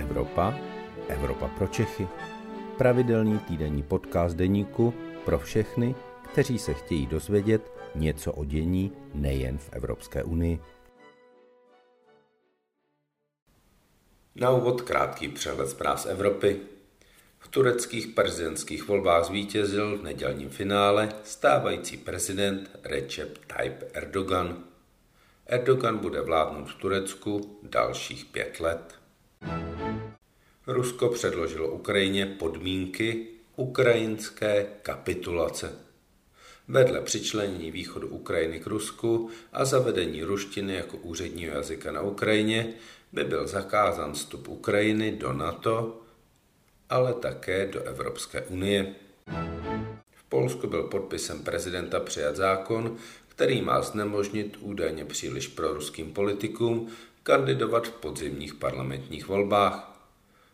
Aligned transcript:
Evropa, 0.00 0.54
Evropa 1.08 1.48
pro 1.48 1.66
Čechy. 1.66 2.08
Pravidelný 2.78 3.38
týdenní 3.38 3.82
podcast 3.82 4.36
deníku 4.36 4.94
pro 5.24 5.38
všechny, 5.38 5.94
kteří 6.32 6.58
se 6.58 6.74
chtějí 6.74 7.06
dozvědět 7.06 7.72
něco 7.94 8.32
o 8.32 8.44
dění 8.44 8.92
nejen 9.14 9.58
v 9.58 9.68
Evropské 9.72 10.24
unii. 10.24 10.60
Na 14.34 14.50
úvod 14.50 14.82
krátký 14.82 15.28
přehled 15.28 15.68
zpráv 15.68 16.00
z 16.00 16.06
Evropy. 16.06 16.60
V 17.38 17.48
tureckých 17.48 18.06
prezidentských 18.06 18.88
volbách 18.88 19.24
zvítězil 19.24 19.98
v 19.98 20.02
nedělním 20.02 20.50
finále 20.50 21.08
stávající 21.24 21.96
prezident 21.96 22.70
Recep 22.82 23.38
Tayyip 23.46 23.82
Erdogan. 23.92 24.64
Erdogan 25.46 25.98
bude 25.98 26.20
vládnout 26.20 26.64
v 26.64 26.74
Turecku 26.74 27.58
dalších 27.62 28.24
pět 28.24 28.60
let. 28.60 28.99
Rusko 30.72 31.08
předložilo 31.08 31.68
Ukrajině 31.68 32.26
podmínky 32.26 33.26
ukrajinské 33.56 34.66
kapitulace. 34.82 35.72
Vedle 36.68 37.00
přičlenění 37.00 37.70
východu 37.70 38.08
Ukrajiny 38.08 38.60
k 38.60 38.66
Rusku 38.66 39.30
a 39.52 39.64
zavedení 39.64 40.22
ruštiny 40.22 40.74
jako 40.74 40.96
úředního 40.96 41.54
jazyka 41.54 41.92
na 41.92 42.02
Ukrajině 42.02 42.74
by 43.12 43.24
byl 43.24 43.46
zakázán 43.46 44.12
vstup 44.12 44.48
Ukrajiny 44.48 45.12
do 45.12 45.32
NATO, 45.32 46.00
ale 46.90 47.14
také 47.14 47.66
do 47.66 47.82
Evropské 47.82 48.42
unie. 48.42 48.94
V 50.12 50.24
Polsku 50.28 50.66
byl 50.66 50.82
podpisem 50.82 51.42
prezidenta 51.42 52.00
přijat 52.00 52.36
zákon, 52.36 52.96
který 53.28 53.62
má 53.62 53.82
znemožnit 53.82 54.56
údajně 54.60 55.04
příliš 55.04 55.46
proruským 55.46 56.12
politikům 56.12 56.88
kandidovat 57.22 57.88
v 57.88 57.92
podzimních 57.92 58.54
parlamentních 58.54 59.28
volbách. 59.28 59.89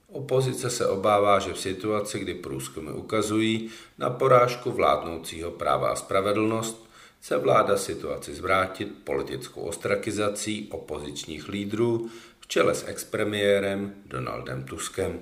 Opozice 0.09 0.71
se 0.71 0.89
obává, 0.89 1.39
že 1.39 1.53
v 1.53 1.59
situaci, 1.59 2.19
kdy 2.19 2.35
průzkumy 2.35 2.91
ukazují 2.91 3.71
na 3.99 4.11
porážku 4.11 4.71
vládnoucího 4.71 5.51
práva 5.51 5.89
a 5.89 5.97
spravedlnost, 5.97 6.87
chce 7.21 7.39
vláda 7.39 7.77
situaci 7.77 8.35
zvrátit 8.35 8.89
politickou 9.05 9.61
ostrakizací 9.61 10.69
opozičních 10.71 11.49
lídrů 11.49 12.11
v 12.41 12.47
čele 12.47 12.75
s 12.75 12.89
expremiérem 12.89 13.95
Donaldem 14.07 14.65
Tuskem. 14.65 15.21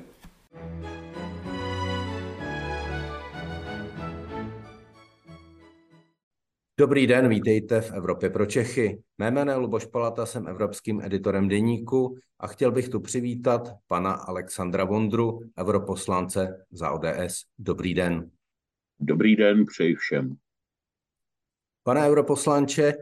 Dobrý 6.78 7.06
den, 7.06 7.28
vítejte 7.28 7.80
v 7.80 7.92
Evropě 7.92 8.30
pro 8.30 8.46
Čechy. 8.46 9.02
Mé 9.18 9.30
jméno 9.30 9.52
je 9.52 9.56
Luboš 9.56 9.84
Palata, 9.84 10.26
jsem 10.26 10.48
evropským 10.48 11.00
editorem 11.00 11.48
deníku 11.48 12.18
a 12.40 12.46
chtěl 12.46 12.72
bych 12.72 12.88
tu 12.88 13.00
přivítat 13.00 13.68
pana 13.86 14.12
Alexandra 14.12 14.84
Vondru, 14.84 15.40
europoslance 15.58 16.66
za 16.70 16.90
ODS. 16.90 17.44
Dobrý 17.58 17.94
den. 17.94 18.30
Dobrý 19.00 19.36
den, 19.36 19.66
přeji 19.66 19.94
všem. 19.94 20.36
Pane 21.82 22.08
europoslanče, 22.08 22.94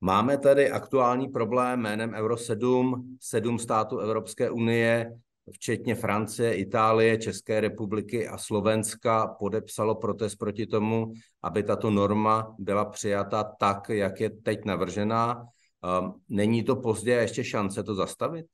máme 0.00 0.38
tady 0.38 0.70
aktuální 0.70 1.28
problém 1.28 1.80
jménem 1.80 2.14
Euro 2.14 2.36
7, 2.36 3.16
sedm 3.20 3.58
států 3.58 3.98
Evropské 3.98 4.50
unie 4.50 5.12
včetně 5.50 5.94
Francie, 5.94 6.54
Itálie, 6.54 7.18
České 7.18 7.60
republiky 7.60 8.28
a 8.28 8.38
Slovenska, 8.38 9.26
podepsalo 9.26 9.94
protest 9.94 10.36
proti 10.36 10.66
tomu, 10.66 11.12
aby 11.42 11.62
tato 11.62 11.90
norma 11.90 12.54
byla 12.58 12.84
přijata 12.84 13.44
tak, 13.44 13.88
jak 13.88 14.20
je 14.20 14.30
teď 14.30 14.64
navržená. 14.64 15.46
Ehm, 15.84 16.12
není 16.28 16.64
to 16.64 16.76
pozdě 16.76 17.12
ještě 17.12 17.44
šance 17.44 17.82
to 17.82 17.94
zastavit? 17.94 18.46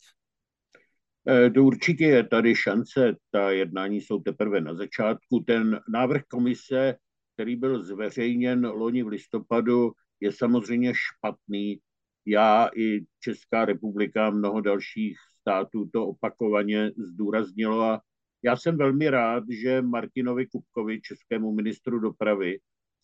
E, 1.27 1.61
určitě 1.61 2.05
je 2.05 2.25
tady 2.25 2.55
šance, 2.55 3.17
ta 3.31 3.51
jednání 3.51 4.01
jsou 4.01 4.21
teprve 4.21 4.61
na 4.61 4.75
začátku. 4.75 5.41
Ten 5.47 5.81
návrh 5.89 6.23
komise, 6.29 6.95
který 7.35 7.57
byl 7.57 7.85
zveřejněn 7.85 8.67
loni 8.67 9.03
v 9.03 9.09
listopadu, 9.09 9.93
je 10.21 10.33
samozřejmě 10.33 10.93
špatný. 10.95 11.81
Já 12.27 12.71
i 12.77 13.01
Česká 13.21 13.65
republika 13.65 14.27
a 14.27 14.31
mnoho 14.31 14.61
dalších 14.61 15.17
států 15.49 15.89
to 15.93 16.07
opakovaně 16.07 16.93
zdůraznilo 16.97 17.83
a 17.83 18.01
já 18.43 18.57
jsem 18.57 18.77
velmi 18.77 19.11
rád, 19.11 19.45
že 19.51 19.83
Martinovi 19.83 20.47
Kupkovi, 20.47 21.01
českému 21.01 21.53
ministru 21.53 21.99
dopravy, 21.99 22.61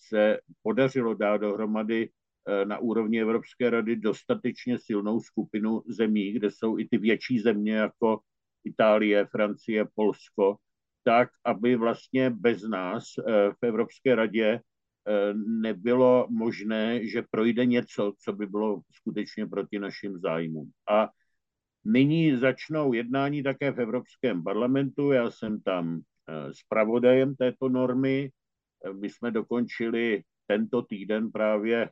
se 0.08 0.38
podařilo 0.62 1.14
dát 1.14 1.36
dohromady 1.36 2.08
eh, 2.08 2.64
na 2.64 2.78
úrovni 2.78 3.20
Evropské 3.20 3.70
rady 3.70 3.96
dostatečně 3.96 4.78
silnou 4.78 5.20
skupinu 5.20 5.82
zemí, 5.88 6.32
kde 6.32 6.50
jsou 6.50 6.78
i 6.78 6.88
ty 6.88 6.98
větší 6.98 7.40
země 7.40 7.74
jako 7.74 8.20
Itálie, 8.64 9.26
Francie, 9.26 9.86
Polsko, 9.94 10.56
tak, 11.04 11.28
aby 11.44 11.76
vlastně 11.76 12.30
bez 12.30 12.62
nás 12.62 13.04
eh, 13.18 13.50
v 13.50 13.66
Evropské 13.66 14.14
radě 14.14 14.60
eh, 14.60 15.34
nebylo 15.46 16.26
možné, 16.30 17.06
že 17.06 17.24
projde 17.30 17.66
něco, 17.66 18.12
co 18.18 18.32
by 18.32 18.46
bylo 18.46 18.80
skutečně 18.92 19.46
proti 19.46 19.78
našim 19.78 20.18
zájmům. 20.18 20.70
A 20.90 21.08
Nyní 21.86 22.36
začnou 22.36 22.92
jednání 22.92 23.42
také 23.42 23.72
v 23.72 23.80
Evropském 23.80 24.42
parlamentu. 24.42 25.12
Já 25.12 25.30
jsem 25.30 25.60
tam 25.60 26.00
eh, 26.00 26.54
zpravodajem 26.54 27.36
této 27.36 27.68
normy. 27.68 28.30
My 29.00 29.10
jsme 29.10 29.30
dokončili 29.30 30.22
tento 30.46 30.82
týden 30.82 31.32
právě 31.32 31.90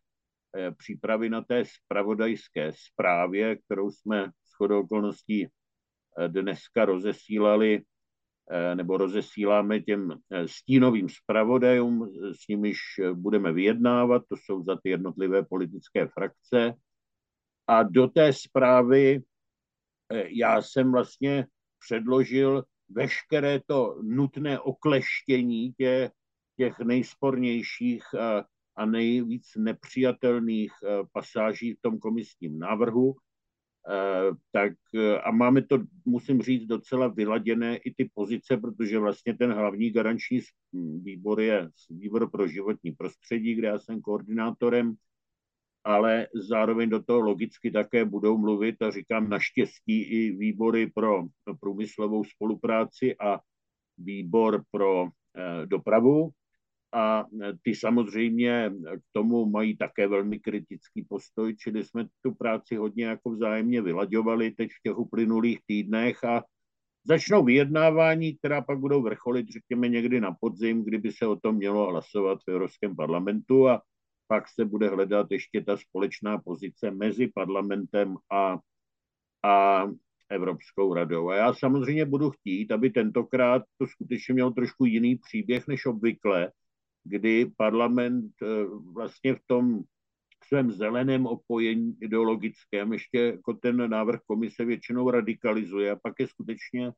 eh, 0.56 0.70
přípravy 0.70 1.30
na 1.30 1.42
té 1.42 1.64
spravodajské 1.64 2.72
zprávě, 2.74 3.56
kterou 3.56 3.90
jsme 3.90 4.30
s 4.44 4.56
chodou 4.56 4.80
okolností 4.80 5.46
eh, 5.46 6.28
dneska 6.28 6.84
rozesílali 6.84 7.82
nebo 8.74 8.96
rozesíláme 8.96 9.80
těm 9.80 10.18
stínovým 10.46 11.08
zpravodajům, 11.08 12.12
s 12.32 12.48
nimiž 12.48 12.78
budeme 13.12 13.52
vyjednávat, 13.52 14.22
to 14.28 14.36
jsou 14.36 14.62
za 14.62 14.76
ty 14.82 14.90
jednotlivé 14.90 15.42
politické 15.42 16.06
frakce. 16.06 16.74
A 17.66 17.82
do 17.82 18.08
té 18.08 18.32
zprávy 18.32 19.22
Eh, 19.22 19.31
já 20.26 20.62
jsem 20.62 20.92
vlastně 20.92 21.46
předložil 21.78 22.64
veškeré 22.88 23.60
to 23.66 23.98
nutné 24.02 24.60
okleštění 24.60 25.72
těch, 25.72 26.10
těch 26.56 26.78
nejspornějších 26.78 28.14
a, 28.14 28.44
a 28.76 28.86
nejvíc 28.86 29.46
nepřijatelných 29.56 30.72
eh, 30.84 30.88
pasáží 31.12 31.74
v 31.74 31.80
tom 31.80 31.98
komisním 31.98 32.58
návrhu. 32.58 33.14
Eh, 33.88 34.30
tak 34.52 34.72
a 35.24 35.30
máme 35.30 35.62
to, 35.62 35.78
musím 36.04 36.42
říct, 36.42 36.66
docela 36.66 37.08
vyladěné 37.08 37.76
i 37.76 37.94
ty 37.94 38.10
pozice, 38.14 38.56
protože 38.56 38.98
vlastně 38.98 39.36
ten 39.36 39.52
hlavní 39.52 39.90
garanční 39.90 40.40
výbor 41.02 41.40
je 41.40 41.68
výbor 41.90 42.30
pro 42.30 42.48
životní 42.48 42.92
prostředí, 42.92 43.54
kde 43.54 43.68
já 43.68 43.78
jsem 43.78 44.00
koordinátorem 44.00 44.94
ale 45.84 46.26
zároveň 46.34 46.90
do 46.90 47.02
toho 47.02 47.20
logicky 47.20 47.70
také 47.70 48.04
budou 48.04 48.38
mluvit 48.38 48.82
a 48.82 48.90
říkám 48.90 49.28
naštěstí 49.28 50.02
i 50.02 50.30
výbory 50.30 50.90
pro 50.94 51.24
průmyslovou 51.60 52.24
spolupráci 52.24 53.16
a 53.18 53.40
výbor 53.98 54.62
pro 54.70 55.06
eh, 55.06 55.66
dopravu. 55.66 56.30
A 56.94 57.24
ty 57.62 57.74
samozřejmě 57.74 58.72
k 58.96 59.02
tomu 59.12 59.46
mají 59.46 59.76
také 59.76 60.08
velmi 60.08 60.38
kritický 60.38 61.04
postoj, 61.08 61.56
čili 61.56 61.84
jsme 61.84 62.06
tu 62.22 62.34
práci 62.34 62.76
hodně 62.76 63.04
jako 63.04 63.30
vzájemně 63.30 63.82
vylaďovali 63.82 64.50
teď 64.50 64.70
v 64.70 64.82
těch 64.82 64.98
uplynulých 64.98 65.58
týdnech 65.66 66.24
a 66.24 66.44
začnou 67.04 67.44
vyjednávání, 67.44 68.36
která 68.36 68.62
pak 68.62 68.78
budou 68.78 69.02
vrcholit, 69.02 69.48
řekněme, 69.48 69.88
někdy 69.88 70.20
na 70.20 70.36
podzim, 70.40 70.84
kdyby 70.84 71.12
se 71.12 71.26
o 71.26 71.36
tom 71.36 71.56
mělo 71.56 71.90
hlasovat 71.90 72.38
v 72.44 72.50
Evropském 72.50 72.96
parlamentu 72.96 73.68
a 73.68 73.82
pak 74.32 74.48
se 74.48 74.64
bude 74.64 74.88
hledat 74.88 75.26
ještě 75.30 75.60
ta 75.60 75.76
společná 75.76 76.38
pozice 76.38 76.90
mezi 76.90 77.28
parlamentem 77.28 78.16
a, 78.32 78.58
a 79.44 79.86
Evropskou 80.30 80.94
radou. 80.94 81.28
A 81.28 81.36
já 81.36 81.54
samozřejmě 81.54 82.04
budu 82.04 82.30
chtít, 82.30 82.72
aby 82.72 82.90
tentokrát 82.90 83.62
to 83.78 83.86
skutečně 83.86 84.34
mělo 84.34 84.50
trošku 84.50 84.84
jiný 84.84 85.16
příběh 85.16 85.68
než 85.68 85.86
obvykle, 85.86 86.52
kdy 87.04 87.52
parlament 87.56 88.32
eh, 88.42 88.46
vlastně 88.94 89.34
v 89.34 89.40
tom 89.46 89.82
svém 90.48 90.70
zeleném 90.70 91.26
opojení 91.26 91.96
ideologickém 92.00 92.92
ještě 92.92 93.18
jako 93.18 93.54
ten 93.54 93.90
návrh 93.90 94.20
komise 94.26 94.64
většinou 94.64 95.10
radikalizuje 95.10 95.90
a 95.90 96.00
pak 96.02 96.14
je 96.20 96.26
skutečně 96.28 96.92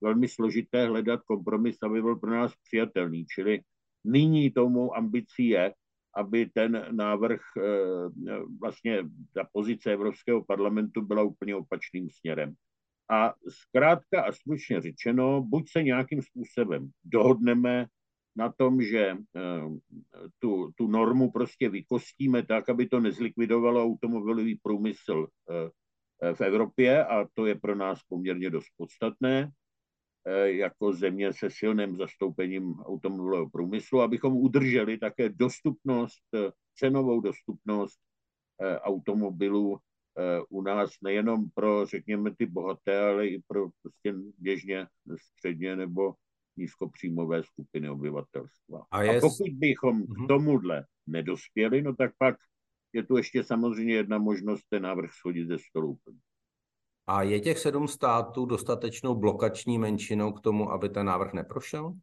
velmi 0.00 0.28
složité 0.28 0.86
hledat 0.86 1.20
kompromis, 1.26 1.76
aby 1.82 2.02
byl 2.02 2.16
pro 2.16 2.30
nás 2.30 2.52
přijatelný. 2.62 3.26
Čili 3.26 3.60
nyní 4.04 4.50
tomu 4.50 4.96
ambicí 4.96 5.48
je, 5.48 5.74
aby 6.16 6.46
ten 6.54 6.86
návrh, 6.90 7.40
eh, 7.56 8.40
vlastně 8.60 9.04
ta 9.34 9.48
pozice 9.52 9.92
Evropského 9.92 10.44
parlamentu 10.44 11.02
byla 11.02 11.22
úplně 11.22 11.56
opačným 11.56 12.08
směrem. 12.10 12.54
A 13.10 13.34
zkrátka 13.48 14.22
a 14.22 14.32
slušně 14.32 14.80
řečeno, 14.80 15.42
buď 15.42 15.70
se 15.70 15.82
nějakým 15.82 16.22
způsobem 16.22 16.90
dohodneme 17.04 17.86
na 18.36 18.52
tom, 18.52 18.82
že 18.82 19.00
eh, 19.06 19.16
tu, 20.38 20.70
tu 20.74 20.86
normu 20.86 21.30
prostě 21.30 21.68
vykostíme 21.68 22.42
tak, 22.42 22.68
aby 22.68 22.86
to 22.86 23.00
nezlikvidovalo 23.00 23.84
automobilový 23.84 24.58
průmysl 24.62 25.26
eh, 25.50 26.34
v 26.34 26.40
Evropě 26.40 27.04
a 27.04 27.28
to 27.34 27.46
je 27.46 27.54
pro 27.54 27.74
nás 27.74 28.02
poměrně 28.08 28.50
dost 28.50 28.68
podstatné 28.76 29.50
jako 30.44 30.92
země 30.92 31.32
se 31.32 31.50
silným 31.50 31.96
zastoupením 31.96 32.80
automobilového 32.80 33.50
průmyslu, 33.50 34.00
abychom 34.00 34.36
udrželi 34.36 34.98
také 34.98 35.28
dostupnost, 35.28 36.22
cenovou 36.74 37.20
dostupnost 37.20 37.98
automobilů 38.80 39.78
u 40.48 40.62
nás 40.62 40.90
nejenom 41.02 41.50
pro, 41.54 41.86
řekněme, 41.86 42.36
ty 42.36 42.46
bohaté, 42.46 43.00
ale 43.00 43.26
i 43.26 43.42
pro 43.48 43.68
prostě 43.82 44.14
běžně 44.38 44.86
středně 45.16 45.76
nebo 45.76 46.14
nízkopříjmové 46.56 47.42
skupiny 47.42 47.90
obyvatelstva. 47.90 48.86
A, 48.90 49.02
je... 49.02 49.18
a 49.18 49.20
pokud 49.20 49.50
bychom 49.50 50.06
k 50.06 50.18
mhm. 50.18 50.26
tomuhle 50.26 50.86
nedospěli, 51.06 51.82
no 51.82 51.96
tak 51.96 52.12
pak 52.18 52.36
je 52.92 53.02
tu 53.02 53.16
ještě 53.16 53.44
samozřejmě 53.44 53.94
jedna 53.94 54.18
možnost 54.18 54.64
ten 54.68 54.82
návrh 54.82 55.12
schodit 55.12 55.48
ze 55.48 55.58
stolu. 55.58 55.98
A 57.06 57.22
je 57.22 57.40
těch 57.40 57.58
sedm 57.58 57.88
států 57.88 58.46
dostatečnou 58.46 59.14
blokační 59.14 59.78
menšinou 59.78 60.32
k 60.32 60.40
tomu, 60.40 60.70
aby 60.72 60.88
ten 60.88 61.06
návrh 61.06 61.32
neprošel? 61.32 61.94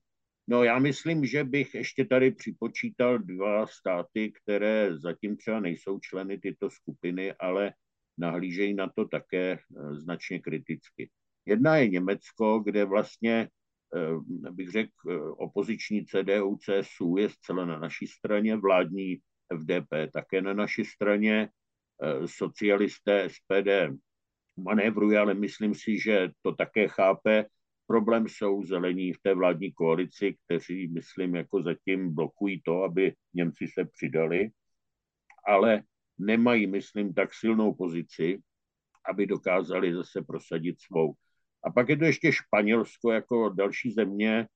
No 0.47 0.63
já 0.63 0.79
myslím, 0.79 1.25
že 1.25 1.44
bych 1.44 1.73
ještě 1.73 2.05
tady 2.05 2.31
připočítal 2.31 3.17
dva 3.17 3.67
státy, 3.67 4.31
které 4.31 4.97
zatím 4.97 5.38
třeba 5.38 5.59
nejsou 5.59 6.00
členy 6.00 6.38
tyto 6.38 6.69
skupiny, 6.69 7.33
ale 7.33 7.73
nahlížejí 8.17 8.73
na 8.73 8.89
to 8.95 9.07
také 9.07 9.51
eh, 9.51 9.95
značně 9.95 10.39
kriticky. 10.39 11.09
Jedna 11.45 11.77
je 11.77 11.89
Německo, 11.89 12.59
kde 12.59 12.85
vlastně, 12.85 13.50
eh, 13.95 14.51
bych 14.51 14.71
řekl, 14.71 14.91
eh, 15.09 15.19
opoziční 15.19 16.05
CDU, 16.05 16.57
CSU 16.57 17.17
je 17.17 17.29
zcela 17.29 17.65
na 17.65 17.79
naší 17.79 18.07
straně, 18.07 18.55
vládní 18.55 19.17
FDP 19.53 20.07
také 20.13 20.41
na 20.41 20.53
naší 20.53 20.85
straně, 20.85 21.50
socialisté 22.25 23.29
SPD 23.29 23.95
manévruje, 24.57 25.19
ale 25.19 25.33
myslím 25.33 25.75
si, 25.75 26.00
že 26.00 26.29
to 26.41 26.51
také 26.51 26.88
chápe. 26.88 27.45
Problém 27.88 28.27
jsou 28.27 28.63
zelení 28.63 29.13
v 29.13 29.21
té 29.21 29.35
vládní 29.35 29.71
koalici, 29.71 30.35
kteří, 30.45 30.88
myslím, 30.88 31.35
jako 31.35 31.63
zatím 31.63 32.15
blokují 32.15 32.61
to, 32.65 32.83
aby 32.83 33.13
Němci 33.33 33.67
se 33.67 33.85
přidali, 33.85 34.50
ale 35.47 35.83
nemají, 36.17 36.67
myslím, 36.67 37.13
tak 37.13 37.33
silnou 37.33 37.73
pozici, 37.73 38.39
aby 39.09 39.27
dokázali 39.27 39.94
zase 39.94 40.21
prosadit 40.21 40.81
svou. 40.81 41.13
A 41.63 41.71
pak 41.71 41.89
je 41.89 41.97
to 41.97 42.05
ještě 42.05 42.31
Španělsko 42.31 43.11
jako 43.11 43.50
další 43.50 43.91
země, 43.91 44.47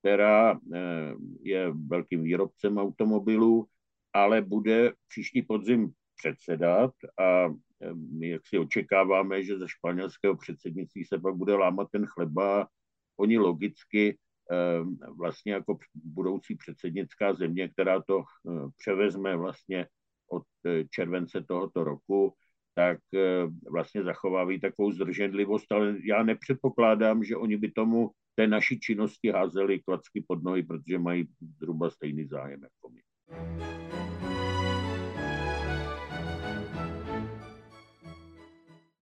která 0.00 0.52
eh, 0.52 1.14
je 1.42 1.72
velkým 1.86 2.22
výrobcem 2.22 2.78
automobilů, 2.78 3.66
ale 4.12 4.42
bude 4.42 4.92
příští 5.08 5.42
podzim 5.42 5.92
předsedat 6.16 6.92
a 7.20 7.48
my 7.92 8.13
jak 8.34 8.46
si 8.46 8.58
očekáváme, 8.58 9.42
že 9.42 9.58
ze 9.58 9.68
španělského 9.68 10.36
předsednictví 10.36 11.04
se 11.04 11.18
pak 11.18 11.34
bude 11.34 11.54
lámat 11.54 11.88
ten 11.90 12.06
chleba. 12.06 12.68
Oni 13.16 13.38
logicky 13.38 14.18
ehm, 14.50 14.98
vlastně 15.18 15.52
jako 15.52 15.78
budoucí 15.94 16.56
předsednická 16.56 17.34
země, 17.34 17.68
která 17.68 18.02
to 18.02 18.20
eh, 18.20 18.68
převezme 18.78 19.36
vlastně 19.36 19.86
od 20.30 20.42
eh, 20.66 20.84
července 20.90 21.44
tohoto 21.48 21.84
roku, 21.84 22.34
tak 22.74 22.98
eh, 23.14 23.46
vlastně 23.70 24.02
zachovávají 24.02 24.60
takovou 24.60 24.92
zdrženlivost, 24.92 25.72
ale 25.72 25.96
já 26.04 26.22
nepředpokládám, 26.22 27.24
že 27.24 27.36
oni 27.36 27.56
by 27.56 27.70
tomu 27.70 28.10
té 28.34 28.46
naší 28.46 28.80
činnosti 28.80 29.30
házeli 29.30 29.80
klacky 29.80 30.24
pod 30.28 30.42
nohy, 30.42 30.62
protože 30.62 30.98
mají 30.98 31.28
zhruba 31.60 31.90
stejný 31.90 32.26
zájem 32.26 32.60
jako 32.62 32.88
my. 32.90 33.00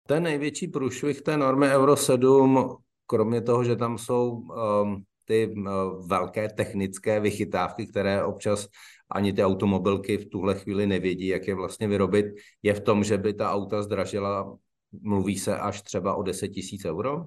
Ten 0.06 0.22
největší 0.22 0.68
průšvih 0.68 1.22
té 1.22 1.36
normy 1.36 1.66
Euro 1.68 1.96
7, 1.96 2.76
kromě 3.06 3.42
toho, 3.42 3.64
že 3.64 3.76
tam 3.76 3.98
jsou 3.98 4.30
um, 4.30 5.04
ty 5.24 5.54
uh, 5.56 6.08
velké 6.08 6.48
technické 6.48 7.20
vychytávky, 7.20 7.86
které 7.86 8.24
občas 8.24 8.68
ani 9.10 9.32
ty 9.32 9.44
automobilky 9.44 10.18
v 10.18 10.28
tuhle 10.28 10.54
chvíli 10.54 10.86
nevědí, 10.86 11.26
jak 11.26 11.48
je 11.48 11.54
vlastně 11.54 11.88
vyrobit, 11.88 12.26
je 12.62 12.74
v 12.74 12.80
tom, 12.80 13.04
že 13.04 13.18
by 13.18 13.34
ta 13.34 13.52
auta 13.52 13.82
zdražila, 13.82 14.58
mluví 15.02 15.38
se 15.38 15.58
až 15.58 15.82
třeba 15.82 16.14
o 16.14 16.22
10 16.22 16.48
tisíc 16.48 16.84
euro? 16.84 17.26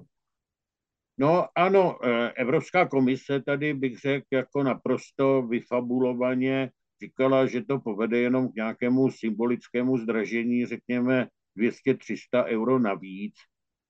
No 1.18 1.46
ano, 1.54 1.98
e, 2.02 2.32
Evropská 2.32 2.88
komise 2.88 3.42
tady 3.42 3.74
bych 3.74 3.98
řekl 3.98 4.26
jako 4.32 4.62
naprosto 4.62 5.42
vyfabulovaně 5.42 6.70
říkala, 7.02 7.46
že 7.46 7.64
to 7.64 7.78
povede 7.78 8.18
jenom 8.18 8.48
k 8.48 8.54
nějakému 8.54 9.10
symbolickému 9.10 9.98
zdražení, 9.98 10.66
řekněme 10.66 11.28
200-300 11.56 12.44
euro 12.44 12.78
navíc, 12.78 13.34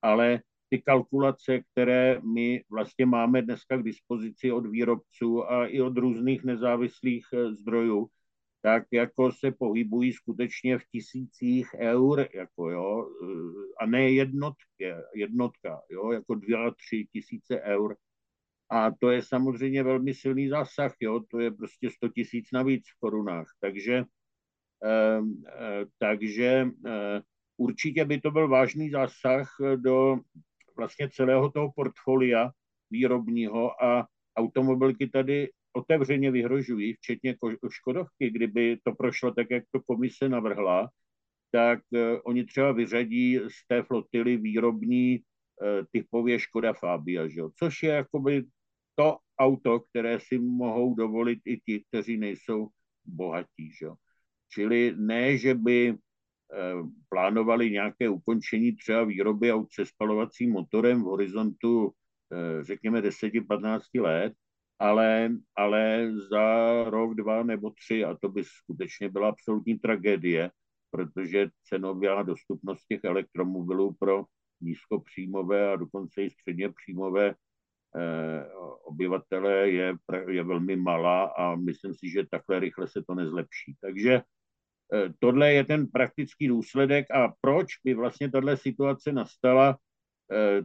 ale 0.03 0.41
ty 0.69 0.83
kalkulace, 0.83 1.61
které 1.73 2.21
my 2.21 2.65
vlastně 2.71 3.07
máme 3.07 3.43
dneska 3.43 3.77
k 3.77 3.83
dispozici 3.83 4.53
od 4.53 4.67
výrobců 4.67 5.51
a 5.51 5.67
i 5.67 5.81
od 5.81 5.97
různých 5.99 6.45
nezávislých 6.45 7.27
eh, 7.35 7.55
zdrojů, 7.55 8.09
tak 8.63 8.85
jako 8.93 9.33
se 9.33 9.53
pohybují 9.53 10.13
skutečně 10.13 10.79
v 10.79 10.85
tisících 10.93 11.69
eur, 11.79 12.29
jako 12.35 12.71
jo, 12.71 13.09
eh, 13.23 13.75
a 13.81 13.87
ne 13.87 14.11
jednotky, 14.11 14.93
jednotka, 15.15 15.81
jo, 15.91 16.13
jako 16.13 16.35
dvě 16.35 16.57
a 16.57 16.71
tři 16.71 17.07
tisíce 17.13 17.61
eur. 17.61 17.97
A 18.71 18.91
to 18.91 19.11
je 19.11 19.23
samozřejmě 19.23 19.83
velmi 19.83 20.15
silný 20.15 20.49
zásah, 20.49 20.93
jo, 21.01 21.21
to 21.31 21.41
je 21.41 21.51
prostě 21.51 21.91
100 21.91 22.09
tisíc 22.09 22.49
navíc 22.53 22.85
v 22.89 23.01
korunách. 23.01 23.47
Takže, 23.61 24.05
eh, 24.85 25.21
eh, 25.49 25.85
takže 25.99 26.67
eh, 26.87 27.21
určitě 27.57 28.05
by 28.05 28.21
to 28.21 28.31
byl 28.31 28.49
vážný 28.49 28.91
zásah 28.91 29.57
do 29.77 30.19
vlastně 30.77 31.09
celého 31.11 31.51
toho 31.51 31.73
portfolia 31.77 32.51
výrobního 32.91 33.85
a 33.85 34.07
automobilky 34.37 35.09
tady 35.09 35.49
otevřeně 35.73 36.31
vyhrožují, 36.31 36.95
včetně 36.95 37.37
Škodovky, 37.71 38.31
kdyby 38.31 38.79
to 38.85 38.93
prošlo 38.93 39.31
tak, 39.31 39.47
jak 39.51 39.65
to 39.71 39.81
komise 39.81 40.29
navrhla, 40.29 40.91
tak 41.51 41.81
uh, 41.93 42.01
oni 42.25 42.45
třeba 42.45 42.73
vyřadí 42.73 43.37
z 43.49 43.67
té 43.69 43.83
flotily 43.83 44.37
výrobní 44.37 45.19
uh, 45.19 45.85
typově 45.93 46.39
Škoda 46.39 46.73
Fabia, 46.73 47.29
že? 47.29 47.43
což 47.59 47.83
je 47.83 47.91
jakoby 47.91 48.45
to 48.95 49.19
auto, 49.39 49.81
které 49.81 50.21
si 50.21 50.39
mohou 50.39 50.95
dovolit 50.95 51.41
i 51.45 51.61
ti, 51.61 51.85
kteří 51.89 52.17
nejsou 52.17 52.69
bohatí. 53.05 53.71
Že? 53.81 53.89
Čili 54.49 54.95
ne, 54.97 55.39
že 55.39 55.55
by 55.55 55.95
Eh, 55.95 56.06
plánovali 57.09 57.71
nějaké 57.71 58.09
ukončení 58.09 58.77
třeba 58.77 59.05
výroby 59.05 59.53
aut 59.53 59.69
se 59.73 59.87
spalovacím 59.87 60.53
motorem 60.53 61.03
v 61.03 61.05
horizontu, 61.05 61.93
eh, 62.33 62.65
řekněme, 62.65 63.03
10-15 63.03 64.01
let, 64.01 64.33
ale, 64.79 65.31
ale 65.57 66.13
za 66.31 66.85
rok, 66.91 67.15
dva 67.15 67.43
nebo 67.43 67.71
tři, 67.71 68.05
a 68.05 68.17
to 68.17 68.29
by 68.29 68.45
skutečně 68.45 69.09
byla 69.09 69.29
absolutní 69.29 69.79
tragédie, 69.79 70.51
protože 70.91 71.49
cenová 71.65 72.23
dostupnost 72.23 72.87
těch 72.89 73.05
elektromobilů 73.05 73.97
pro 73.99 74.25
nízkopříjmové 74.61 75.73
a 75.73 75.77
dokonce 75.77 76.23
i 76.23 76.31
středně 76.31 76.73
příjmové 76.73 77.35
eh, 77.97 78.47
obyvatele 78.85 79.71
je, 79.71 79.95
je 80.29 80.43
velmi 80.43 80.77
malá 80.77 81.25
a 81.25 81.57
myslím 81.57 81.95
si, 81.95 82.11
že 82.11 82.27
takhle 82.31 82.61
rychle 82.61 82.89
se 82.89 83.03
to 83.09 83.15
nezlepší. 83.15 83.77
Takže 83.81 84.23
Eh, 84.23 84.36
tohle 85.19 85.53
je 85.53 85.65
ten 85.65 85.87
praktický 85.87 86.49
důsledek 86.49 87.11
a 87.11 87.33
proč 87.41 87.67
by 87.85 87.95
vlastně 87.95 88.31
tahle 88.31 88.57
situace 88.57 89.13
nastala, 89.13 89.79
eh, 90.33 90.63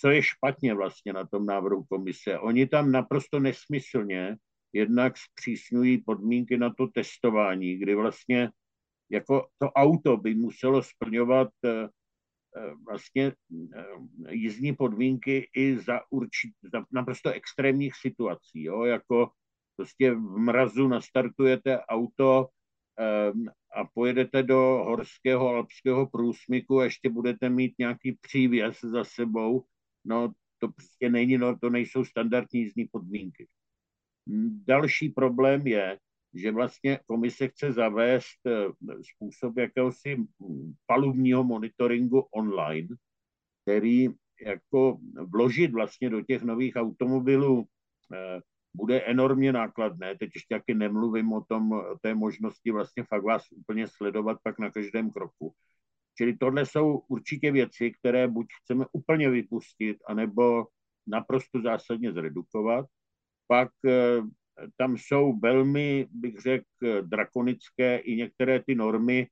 co 0.00 0.10
je 0.10 0.22
špatně 0.22 0.74
vlastně 0.74 1.12
na 1.12 1.26
tom 1.26 1.46
návrhu 1.46 1.84
komise. 1.84 2.38
Oni 2.38 2.66
tam 2.66 2.92
naprosto 2.92 3.40
nesmyslně 3.40 4.36
jednak 4.72 5.12
zpřísňují 5.16 5.98
podmínky 5.98 6.56
na 6.56 6.74
to 6.74 6.86
testování, 6.86 7.76
kdy 7.76 7.94
vlastně 7.94 8.50
jako 9.10 9.48
to 9.58 9.70
auto 9.70 10.16
by 10.16 10.34
muselo 10.34 10.82
splňovat 10.82 11.48
eh, 11.64 11.88
vlastně 12.86 13.32
jízdní 14.30 14.76
podmínky 14.76 15.50
i 15.56 15.78
za, 15.78 16.00
určit, 16.10 16.52
za 16.72 16.84
naprosto 16.92 17.30
extrémních 17.30 17.94
situací. 18.00 18.62
Jo? 18.62 18.84
Jako 18.84 19.30
prostě 19.76 20.14
v 20.14 20.38
mrazu 20.38 20.88
nastartujete 20.88 21.80
auto, 21.80 22.48
a 23.74 23.84
pojedete 23.94 24.42
do 24.42 24.58
horského 24.86 25.48
alpského 25.48 26.06
průsmyku 26.06 26.80
a 26.80 26.84
ještě 26.84 27.08
budete 27.10 27.50
mít 27.50 27.74
nějaký 27.78 28.18
přívěs 28.20 28.80
za 28.80 29.04
sebou, 29.04 29.64
no 30.04 30.32
to 30.58 30.68
prostě 30.68 31.10
není, 31.10 31.38
no 31.38 31.58
to 31.58 31.70
nejsou 31.70 32.04
standardní 32.04 32.60
jízdní 32.60 32.84
podmínky. 32.84 33.46
Další 34.66 35.08
problém 35.08 35.66
je, 35.66 35.98
že 36.34 36.52
vlastně 36.52 37.00
komise 37.06 37.48
chce 37.48 37.72
zavést 37.72 38.46
eh, 38.46 38.66
způsob 39.14 39.58
jakéhosi 39.58 40.16
palubního 40.86 41.44
monitoringu 41.44 42.20
online, 42.20 42.88
který 43.62 44.08
jako 44.46 44.98
vložit 45.26 45.72
vlastně 45.72 46.10
do 46.10 46.22
těch 46.22 46.42
nových 46.42 46.76
automobilů 46.76 47.66
eh, 48.14 48.40
bude 48.74 49.00
enormně 49.00 49.52
nákladné. 49.52 50.16
Teď 50.18 50.30
ještě 50.34 50.54
taky 50.54 50.74
nemluvím 50.74 51.32
o 51.32 51.44
tom, 51.48 51.72
o 51.72 51.98
té 52.02 52.14
možnosti 52.14 52.70
vlastně 52.70 53.04
fakt 53.04 53.24
vás 53.24 53.42
úplně 53.52 53.88
sledovat 53.88 54.38
pak 54.42 54.58
na 54.58 54.70
každém 54.70 55.10
kroku. 55.10 55.54
Čili 56.18 56.36
tohle 56.36 56.66
jsou 56.66 57.02
určitě 57.08 57.52
věci, 57.52 57.90
které 57.90 58.28
buď 58.28 58.46
chceme 58.62 58.84
úplně 58.92 59.30
vypustit, 59.30 59.96
anebo 60.06 60.66
naprosto 61.06 61.62
zásadně 61.62 62.12
zredukovat. 62.12 62.86
Pak 63.46 63.70
eh, 63.86 64.20
tam 64.76 64.96
jsou 64.96 65.38
velmi, 65.38 66.06
bych 66.10 66.38
řekl, 66.38 66.66
drakonické 67.02 67.98
i 67.98 68.16
některé 68.16 68.62
ty 68.62 68.74
normy 68.74 69.26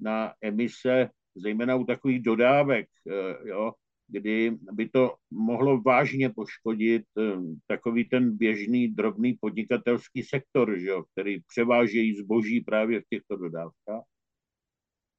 na 0.00 0.34
emise, 0.42 1.10
zejména 1.36 1.76
u 1.76 1.84
takových 1.84 2.22
dodávek, 2.22 2.88
eh, 3.08 3.48
jo, 3.48 3.72
kdy 4.10 4.58
by 4.72 4.88
to 4.88 5.14
mohlo 5.30 5.80
vážně 5.80 6.30
poškodit 6.30 7.04
eh, 7.18 7.22
takový 7.66 8.04
ten 8.08 8.36
běžný 8.36 8.88
drobný 8.88 9.38
podnikatelský 9.40 10.22
sektor, 10.22 10.78
že 10.78 10.88
jo, 10.88 11.04
který 11.12 11.40
převážejí 11.40 12.16
zboží 12.16 12.60
právě 12.60 13.00
v 13.00 13.08
těchto 13.10 13.36
dodávkách. 13.36 14.04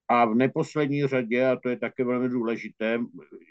A 0.08 0.26
v 0.26 0.36
neposlední 0.36 1.08
řadě, 1.08 1.46
a 1.46 1.56
to 1.56 1.70
je 1.70 1.78
také 1.78 2.04
velmi 2.04 2.30
důležité, 2.30 3.00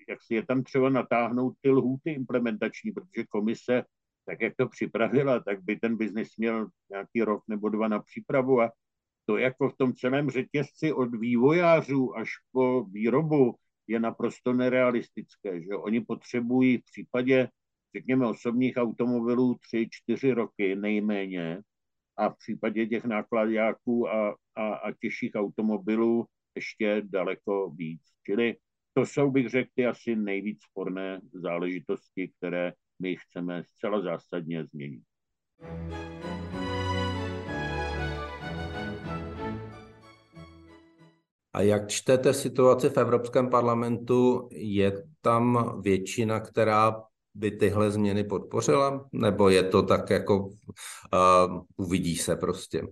jak 0.09 0.23
si 0.23 0.35
je 0.35 0.47
tam 0.47 0.63
třeba 0.63 0.91
natáhnout 0.91 1.55
ty 1.61 1.71
lhůty 1.71 2.11
implementační, 2.13 2.93
protože 2.93 3.27
komise, 3.29 3.85
tak 4.27 4.41
jak 4.41 4.57
to 4.57 4.69
připravila, 4.69 5.41
tak 5.41 5.65
by 5.65 5.77
ten 5.77 5.97
biznis 5.97 6.37
měl 6.37 6.69
nějaký 6.91 7.23
rok 7.23 7.43
nebo 7.49 7.69
dva 7.69 7.89
na 7.89 8.03
přípravu 8.03 8.61
a 8.61 8.71
to 9.27 9.37
jako 9.37 9.69
v 9.69 9.77
tom 9.77 9.93
celém 9.95 10.31
řetězci 10.31 10.93
od 10.93 11.15
vývojářů 11.15 12.17
až 12.17 12.31
po 12.53 12.85
výrobu 12.85 13.55
je 13.91 14.01
naprosto 14.01 14.53
nerealistické. 14.53 15.63
Že? 15.63 15.75
Oni 15.75 16.01
potřebují 16.01 16.79
v 16.79 16.85
případě, 16.85 17.49
řekněme, 17.97 18.27
osobních 18.27 18.77
automobilů 18.77 19.59
tři, 19.59 19.89
čtyři 19.91 20.33
roky 20.33 20.77
nejméně 20.77 21.61
a 22.17 22.29
v 22.29 22.37
případě 22.37 22.87
těch 22.87 23.05
nákladňáků 23.05 24.09
a, 24.09 24.37
a, 24.55 24.75
a 24.75 24.93
těžších 24.93 25.33
automobilů 25.35 26.27
ještě 26.55 27.03
daleko 27.05 27.71
víc. 27.71 28.03
Čili 28.27 28.57
to 28.95 29.07
jsou, 29.07 29.31
bych 29.31 29.49
řekl, 29.49 29.71
ty 29.75 29.87
asi 29.87 30.17
nejvíc 30.17 30.63
sporné 30.63 31.21
záležitosti, 31.33 32.33
které 32.39 32.73
my 33.03 33.17
chceme 33.17 33.65
zcela 33.65 34.01
zásadně 34.01 34.65
změnit. 34.65 35.03
A 41.53 41.63
jak 41.63 41.89
čtete 41.89 42.35
situaci 42.35 42.89
v 42.89 42.97
Evropském 42.97 43.51
parlamentu? 43.51 44.49
Je 44.53 45.05
tam 45.21 45.75
většina, 45.83 46.41
která 46.41 47.03
by 47.35 47.51
tyhle 47.51 47.91
změny 47.91 48.25
podpořila? 48.25 49.09
Nebo 49.13 49.49
je 49.49 49.63
to 49.63 49.83
tak 49.83 50.11
jako 50.11 50.47
uh, 50.47 50.55
uvidí 51.77 52.17
se 52.17 52.37
prostě? 52.37 52.83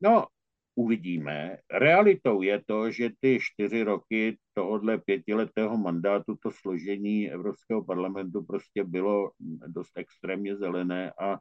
No, 0.00 0.26
uvidíme. 0.74 1.58
Realitou 1.72 2.42
je 2.42 2.62
to, 2.66 2.90
že 2.90 3.10
ty 3.20 3.38
čtyři 3.40 3.82
roky 3.82 4.38
tohohle 4.54 4.98
pětiletého 4.98 5.76
mandátu, 5.76 6.36
to 6.42 6.50
složení 6.50 7.30
Evropského 7.30 7.84
parlamentu 7.84 8.44
prostě 8.44 8.84
bylo 8.84 9.30
dost 9.66 9.90
extrémně 9.96 10.56
zelené 10.56 11.12
a 11.20 11.38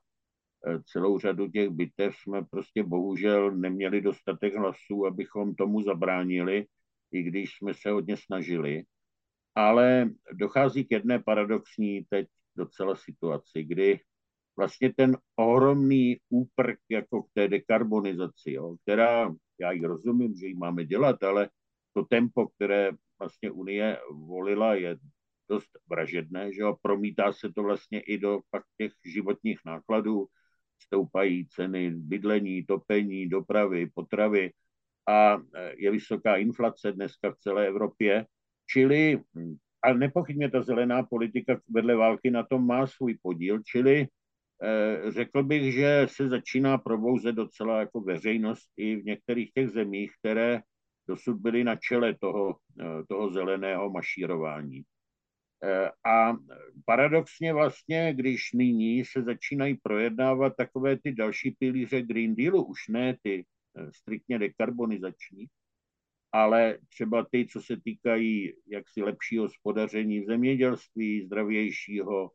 celou 0.86 1.20
řadu 1.20 1.48
těch 1.48 1.70
bitev 1.70 2.16
jsme 2.16 2.44
prostě 2.44 2.84
bohužel 2.84 3.52
neměli 3.52 4.02
dostatek 4.02 4.56
hlasů, 4.56 5.06
abychom 5.06 5.56
tomu 5.56 5.82
zabránili, 5.82 6.66
i 7.12 7.24
když 7.24 7.58
jsme 7.58 7.74
se 7.74 7.90
hodně 7.90 8.18
snažili. 8.18 8.84
Ale 9.56 10.10
dochází 10.34 10.86
k 10.86 10.92
jedné 10.92 11.20
paradoxní 11.20 12.06
teď 12.10 12.28
docela 12.56 12.96
situaci, 12.96 13.64
kdy 13.64 14.00
vlastně 14.58 14.94
ten 14.94 15.18
ohromný 15.36 16.18
úprk 16.30 16.80
jako 16.90 17.24
k 17.24 17.28
té 17.34 17.48
dekarbonizaci, 17.48 18.52
jo, 18.52 18.76
která, 18.84 19.36
já 19.60 19.72
ji 19.72 19.86
rozumím, 19.86 20.36
že 20.36 20.48
ji 20.48 20.56
máme 20.56 20.86
dělat, 20.86 21.24
ale 21.24 21.50
to 21.94 22.06
tempo, 22.06 22.48
které 22.48 22.92
vlastně 23.20 23.52
Unie 23.52 24.00
volila, 24.12 24.76
je 24.76 24.98
dost 25.50 25.70
vražedné, 25.90 26.54
že 26.54 26.62
jo, 26.62 26.76
promítá 26.82 27.34
se 27.34 27.54
to 27.54 27.64
vlastně 27.64 28.00
i 28.00 28.18
do 28.18 28.40
pak 28.50 28.64
těch 28.78 28.92
životních 29.06 29.60
nákladů, 29.66 30.28
stoupají 30.88 31.48
ceny 31.48 31.92
bydlení, 31.96 32.66
topení, 32.66 33.30
dopravy, 33.30 33.90
potravy 33.94 34.52
a 35.08 35.38
je 35.78 35.92
vysoká 35.92 36.36
inflace 36.36 36.92
dneska 36.92 37.32
v 37.32 37.38
celé 37.38 37.68
Evropě, 37.68 38.26
čili 38.70 39.22
a 39.84 39.94
nepochybně 39.94 40.52
ta 40.52 40.62
zelená 40.62 41.04
politika 41.04 41.60
vedle 41.70 41.96
války 41.96 42.32
na 42.32 42.44
tom 42.44 42.68
má 42.68 42.88
svůj 42.88 43.18
podíl, 43.22 43.62
čili 43.66 44.08
Eh, 44.64 45.12
řekl 45.12 45.44
bych, 45.44 45.74
že 45.74 46.08
se 46.10 46.30
začíná 46.30 46.78
probouzet 46.78 47.36
docela 47.36 47.80
jako 47.80 48.02
veřejnost 48.02 48.70
i 48.78 48.96
v 48.96 49.06
některých 49.06 49.52
těch 49.52 49.70
zemích, 49.70 50.12
které 50.20 50.62
dosud 51.08 51.38
byly 51.38 51.64
na 51.64 51.76
čele 51.76 52.16
toho, 52.20 52.56
eh, 52.80 53.04
toho 53.10 53.34
zeleného 53.34 53.90
mašírování. 53.90 54.84
Eh, 55.64 55.90
a 56.06 56.38
paradoxně 56.86 57.54
vlastně, 57.54 58.14
když 58.14 58.54
nyní 58.54 59.06
se 59.06 59.24
začínají 59.24 59.78
projednávat 59.84 60.54
takové 60.58 60.98
ty 60.98 61.12
další 61.12 61.52
pilíře 61.52 62.02
Green 62.02 62.36
Dealu, 62.36 62.64
už 62.64 62.88
ne 62.88 63.18
ty 63.22 63.46
striktně 63.92 64.40
dekarbonizační, 64.40 65.48
ale 66.32 66.78
třeba 66.90 67.26
ty, 67.32 67.48
co 67.48 67.62
se 67.62 67.82
týkají 67.82 68.54
jaksi 68.68 69.04
lepšího 69.04 69.44
hospodaření 69.44 70.20
v 70.20 70.26
zemědělství, 70.26 71.26
zdravějšího, 71.26 72.32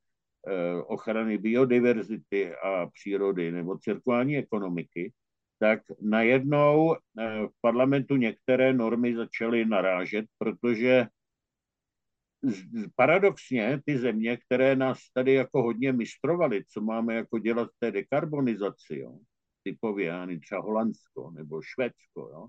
Eh, 0.47 0.83
ochrany 0.83 1.39
biodiverzity 1.39 2.55
a 2.55 2.87
přírody 2.87 3.53
nebo 3.53 3.79
cirkulární 3.79 4.37
ekonomiky, 4.37 5.13
tak 5.59 5.83
najednou 6.01 6.95
eh, 6.95 7.47
v 7.47 7.61
parlamentu 7.61 8.17
některé 8.17 8.73
normy 8.73 9.17
začaly 9.17 9.65
narážet, 9.65 10.27
protože 10.39 11.07
paradoxně 12.97 13.81
ty 13.85 13.99
země, 13.99 14.37
které 14.37 14.77
nás 14.77 14.99
tady 15.15 15.33
jako 15.33 15.63
hodně 15.63 15.93
mistrovaly, 15.93 16.65
co 16.69 16.81
máme 16.81 17.15
jako 17.15 17.39
dělat 17.39 17.69
v 17.69 17.79
té 17.79 17.91
dekarbonizaci, 17.93 18.99
jo, 18.99 19.19
typově 19.63 20.13
třeba 20.47 20.61
Holandsko 20.61 21.31
nebo 21.31 21.63
Švédsko, 21.63 22.21
jo, 22.21 22.47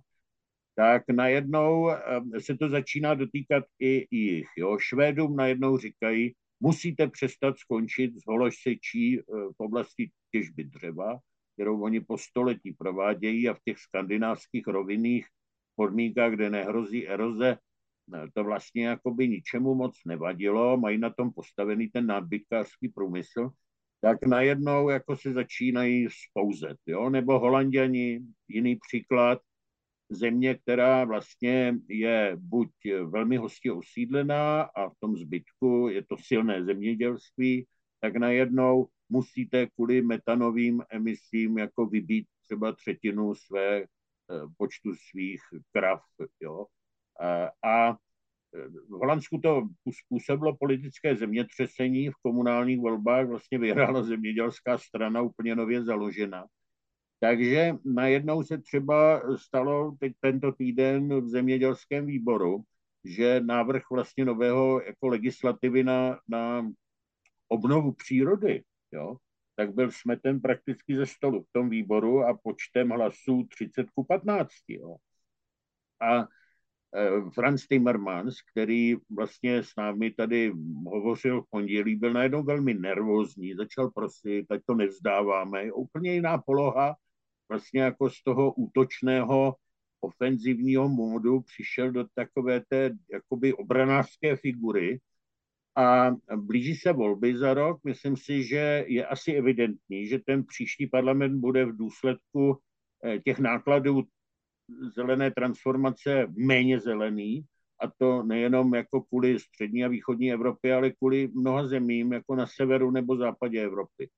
tak 0.76 1.04
najednou 1.12 1.92
eh, 1.92 2.22
se 2.40 2.58
to 2.58 2.70
začíná 2.70 3.14
dotýkat 3.14 3.64
i 3.80 4.08
jich. 4.12 4.48
Jo. 4.58 4.78
Švédům 4.80 5.36
najednou 5.36 5.78
říkají, 5.78 6.36
musíte 6.60 7.08
přestat 7.08 7.58
skončit 7.60 8.12
s 8.16 8.24
hološsečí 8.28 9.20
eh, 9.20 9.24
v 9.28 9.60
oblasti 9.60 10.12
těžby 10.32 10.64
dřeva, 10.64 11.20
kterou 11.54 11.82
oni 11.82 12.02
po 12.02 12.18
století 12.18 12.74
provádějí 12.74 13.50
a 13.50 13.54
v 13.54 13.60
těch 13.66 13.78
skandinávských 13.78 14.68
rovinných 14.68 15.26
podmínkách, 15.76 16.32
kde 16.32 16.50
nehrozí 16.50 17.08
eroze, 17.08 17.58
to 18.34 18.44
vlastně 18.44 18.88
jakoby 18.88 19.28
ničemu 19.28 19.76
moc 19.76 20.00
nevadilo, 20.06 20.78
mají 20.78 20.98
na 20.98 21.10
tom 21.10 21.34
postavený 21.34 21.88
ten 21.88 22.06
nadbytkářský 22.06 22.90
průmysl, 22.90 23.50
tak 24.02 24.26
najednou 24.26 24.90
jako 24.90 25.18
se 25.18 25.34
začínají 25.34 26.08
spouzet, 26.30 26.78
jo? 26.86 27.10
nebo 27.10 27.40
holanděni, 27.40 28.22
jiný 28.48 28.76
příklad, 28.76 29.40
země, 30.10 30.56
která 30.56 31.06
vlastně 31.06 31.76
je 31.88 32.38
buď 32.40 32.70
velmi 33.06 33.38
hostě 33.38 33.72
osídlená 33.72 34.62
a 34.62 34.90
v 34.90 34.94
tom 35.00 35.18
zbytku 35.18 35.88
je 35.92 36.06
to 36.06 36.18
silné 36.18 36.64
zemědělství, 36.64 37.68
tak 38.00 38.16
najednou 38.16 38.88
musíte 39.10 39.68
kvůli 39.68 40.02
metanovým 40.02 40.84
emisím 40.90 41.58
jako 41.58 41.86
vybít 41.86 42.28
třeba 42.44 42.72
třetinu 42.72 43.36
své 43.36 43.82
eh, 43.82 43.86
počtu 44.58 44.94
svých 45.10 45.42
krav. 45.72 46.02
Jo? 46.40 46.66
A 47.64 47.94
v 48.90 48.92
Holandsku 48.92 49.38
to 49.38 49.68
způsobilo 49.92 50.58
politické 50.58 51.16
zemětřesení 51.16 52.10
v 52.10 52.16
komunálních 52.24 52.80
volbách, 52.80 53.28
vlastně 53.28 53.58
vyhrála 53.58 54.04
zemědělská 54.04 54.78
strana 54.78 55.22
úplně 55.22 55.56
nově 55.56 55.84
založená. 55.84 56.46
Takže 57.20 57.74
najednou 57.86 58.44
se 58.44 58.58
třeba 58.58 59.22
stalo 59.38 59.96
teď 60.00 60.14
tento 60.20 60.52
týden 60.52 61.22
v 61.22 61.28
zemědělském 61.28 62.06
výboru, 62.06 62.64
že 63.06 63.40
návrh 63.40 63.84
vlastně 63.92 64.26
nového 64.26 64.82
jako 64.82 65.08
legislativy 65.08 65.84
na, 65.84 66.20
na 66.28 66.72
obnovu 67.48 67.92
přírody, 67.92 68.64
jo, 68.92 69.18
tak 69.56 69.74
byl 69.74 69.92
smeten 69.92 70.42
prakticky 70.42 70.98
ze 70.98 71.06
stolu 71.06 71.44
v 71.44 71.52
tom 71.52 71.70
výboru 71.70 72.24
a 72.24 72.38
počtem 72.44 72.90
hlasů 72.90 73.48
30 73.50 73.90
ku 73.90 74.04
15. 74.04 74.50
Jo. 74.68 74.96
A 76.02 76.28
Franz 77.34 77.68
Timmermans, 77.68 78.36
který 78.52 78.96
vlastně 79.10 79.64
s 79.64 79.76
námi 79.78 80.12
tady 80.12 80.54
hovořil 80.86 81.42
v 81.42 81.50
pondělí, 81.50 81.96
byl 81.96 82.14
najednou 82.14 82.44
velmi 82.44 82.74
nervózní, 82.74 83.54
začal 83.56 83.92
prosit, 83.92 84.52
ať 84.52 84.62
to 84.66 84.76
nevzdáváme. 84.76 85.64
Je 85.64 85.74
úplně 85.74 86.14
jiná 86.14 86.38
poloha, 86.38 86.96
vlastně 87.50 87.82
jako 87.82 88.10
z 88.10 88.24
toho 88.24 88.54
útočného 88.54 89.56
ofenzivního 90.02 90.90
módu 90.90 91.42
přišel 91.42 91.92
do 91.92 92.06
takové 92.16 92.62
té 92.70 92.92
jakoby 93.12 93.54
obranářské 93.54 94.36
figury 94.36 95.00
a 95.76 96.12
blíží 96.36 96.76
se 96.76 96.94
volby 96.94 97.38
za 97.38 97.54
rok. 97.54 97.80
Myslím 97.84 98.18
si, 98.18 98.44
že 98.44 98.86
je 98.88 99.06
asi 99.06 99.34
evidentní, 99.34 100.08
že 100.08 100.20
ten 100.20 100.46
příští 100.46 100.88
parlament 100.88 101.40
bude 101.40 101.66
v 101.66 101.78
důsledku 101.78 102.58
eh, 103.06 103.20
těch 103.20 103.40
nákladů 103.40 104.04
zelené 104.96 105.32
transformace 105.32 106.28
méně 106.30 106.80
zelený 106.80 107.46
a 107.82 107.88
to 107.98 108.24
nejenom 108.24 108.76
jako 108.76 109.02
kvůli 109.02 109.40
střední 109.40 109.86
a 109.86 109.88
východní 109.88 110.32
Evropě, 110.32 110.76
ale 110.76 110.92
kvůli 110.92 111.28
mnoha 111.28 111.68
zemím, 111.68 112.14
jako 112.14 112.36
na 112.36 112.48
severu 112.48 112.92
nebo 112.92 113.18
západě 113.18 113.64
Evropy. 113.64 114.10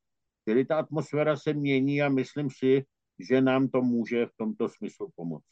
Čili 0.49 0.65
ta 0.65 0.77
atmosféra 0.77 1.37
se 1.37 1.53
mění 1.53 2.01
a 2.01 2.09
myslím 2.09 2.49
si, 2.49 2.85
že 3.29 3.41
nám 3.41 3.67
to 3.67 3.81
může 3.81 4.25
v 4.25 4.31
tomto 4.37 4.69
smyslu 4.69 5.09
pomoct. 5.15 5.43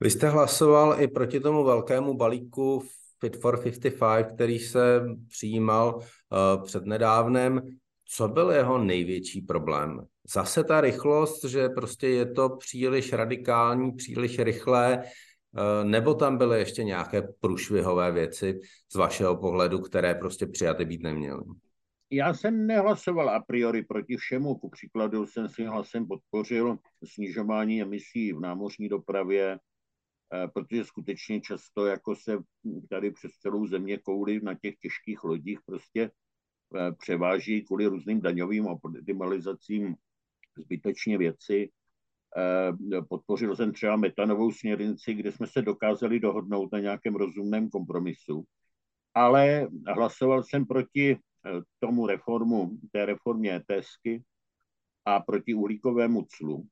Vy 0.00 0.10
jste 0.10 0.28
hlasoval 0.28 1.02
i 1.02 1.08
proti 1.08 1.40
tomu 1.40 1.64
velkému 1.64 2.14
balíku 2.14 2.82
Fit 3.20 3.36
for 3.36 3.62
55, 3.62 4.34
který 4.34 4.58
se 4.58 5.00
přijímal 5.28 5.94
uh, 5.96 6.64
přednedávnem. 6.64 7.62
Co 8.08 8.28
byl 8.28 8.50
jeho 8.50 8.78
největší 8.78 9.40
problém? 9.40 10.06
Zase 10.34 10.64
ta 10.64 10.80
rychlost, 10.80 11.44
že 11.44 11.68
prostě 11.68 12.08
je 12.08 12.32
to 12.32 12.48
příliš 12.48 13.12
radikální, 13.12 13.92
příliš 13.92 14.38
rychlé, 14.38 15.02
uh, 15.02 15.90
nebo 15.90 16.14
tam 16.14 16.38
byly 16.38 16.58
ještě 16.58 16.84
nějaké 16.84 17.22
průšvihové 17.40 18.12
věci 18.12 18.60
z 18.92 18.94
vašeho 18.94 19.36
pohledu, 19.36 19.78
které 19.78 20.14
prostě 20.14 20.46
přijaty 20.46 20.84
být 20.84 21.02
neměly? 21.02 21.42
Já 22.10 22.34
jsem 22.34 22.66
nehlasoval 22.66 23.30
a 23.30 23.44
priori 23.46 23.82
proti 23.82 24.16
všemu. 24.16 24.54
Ku 24.54 24.70
příkladu 24.70 25.26
jsem 25.26 25.48
si 25.48 25.64
hlasem 25.64 26.06
podpořil 26.06 26.78
snižování 27.14 27.82
emisí 27.82 28.32
v 28.32 28.40
námořní 28.40 28.88
dopravě, 28.88 29.58
Eh, 30.34 30.48
protože 30.48 30.84
skutečně 30.84 31.40
často 31.40 31.86
jako 31.86 32.16
se 32.16 32.38
tady 32.90 33.10
přes 33.10 33.32
celou 33.32 33.66
země 33.66 33.98
kouly 33.98 34.40
na 34.40 34.54
těch 34.54 34.76
těžkých 34.76 35.24
lodích 35.24 35.58
prostě 35.66 36.02
eh, 36.02 36.10
převáží 36.98 37.62
kvůli 37.62 37.86
různým 37.86 38.20
daňovým 38.20 38.66
optimalizacím 38.66 39.94
zbytečně 40.58 41.18
věci. 41.18 41.70
Eh, 42.36 43.02
podpořil 43.08 43.56
jsem 43.56 43.72
třeba 43.72 43.96
metanovou 43.96 44.52
směrnici, 44.52 45.14
kde 45.14 45.32
jsme 45.32 45.46
se 45.46 45.62
dokázali 45.62 46.20
dohodnout 46.20 46.72
na 46.72 46.78
nějakém 46.78 47.14
rozumném 47.14 47.70
kompromisu, 47.70 48.44
ale 49.14 49.68
hlasoval 49.86 50.42
jsem 50.42 50.66
proti 50.66 51.18
tomu 51.78 52.06
reformu, 52.06 52.78
té 52.92 53.06
reformě 53.06 53.60
ETSky 53.70 54.22
a 55.04 55.20
proti 55.20 55.54
uhlíkovému 55.54 56.26
clu. 56.36 56.66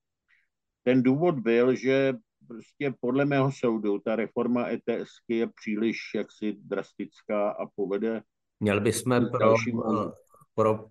Ten 0.82 1.02
důvod 1.02 1.38
byl, 1.38 1.74
že 1.74 2.14
prostě 2.48 2.94
podle 3.00 3.24
mého 3.24 3.52
soudu 3.52 3.98
ta 3.98 4.16
reforma 4.16 4.68
ETS 4.68 5.10
je 5.28 5.46
příliš 5.46 5.98
jaksi 6.14 6.52
drastická 6.52 7.50
a 7.50 7.66
povede 7.74 8.22
Měl 8.64 8.80
bychom 8.80 9.30
pro, 9.30 9.38
dalšímu... 9.38 9.82
pro 10.54 10.86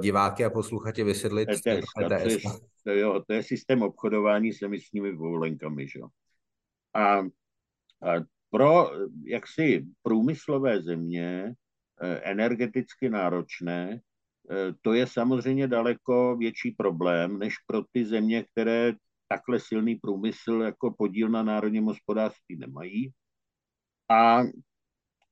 diváky 0.00 0.44
a 0.44 0.50
posluchače 0.50 1.04
vysvětlit 1.04 1.48
ETS. 1.48 1.66
ETS. 1.66 1.88
To, 1.94 2.10
je, 2.10 2.38
to, 2.84 2.90
jo, 2.90 3.22
to 3.26 3.32
je 3.32 3.42
systém 3.42 3.82
obchodování 3.82 4.52
s 4.52 4.62
emisními 4.62 5.16
povolenkami. 5.16 5.88
Že? 5.88 6.00
A, 6.94 7.18
a 7.18 8.22
pro 8.50 8.90
jaksi 9.24 9.86
průmyslové 10.02 10.82
země, 10.82 11.54
e, 12.00 12.14
energeticky 12.20 13.10
náročné, 13.10 13.90
e, 13.92 14.00
to 14.80 14.92
je 14.92 15.06
samozřejmě 15.06 15.68
daleko 15.68 16.36
větší 16.36 16.70
problém, 16.70 17.38
než 17.38 17.54
pro 17.66 17.82
ty 17.92 18.04
země, 18.04 18.44
které 18.52 18.92
takhle 19.28 19.60
silný 19.60 19.94
průmysl 19.94 20.52
jako 20.52 20.94
podíl 20.98 21.28
na 21.28 21.42
národním 21.42 21.84
hospodářství 21.84 22.56
nemají. 22.56 23.12
A 24.10 24.42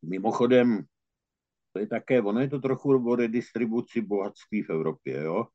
mimochodem, 0.03 0.85
to 1.73 1.79
je 1.79 1.87
také, 1.87 2.23
ono 2.23 2.41
je 2.41 2.49
to 2.49 2.59
trochu 2.61 3.11
o 3.11 3.17
redistribuci 3.17 4.01
bohatství 4.01 4.63
v 4.63 4.71
Evropě. 4.71 5.23
Jo? 5.23 5.47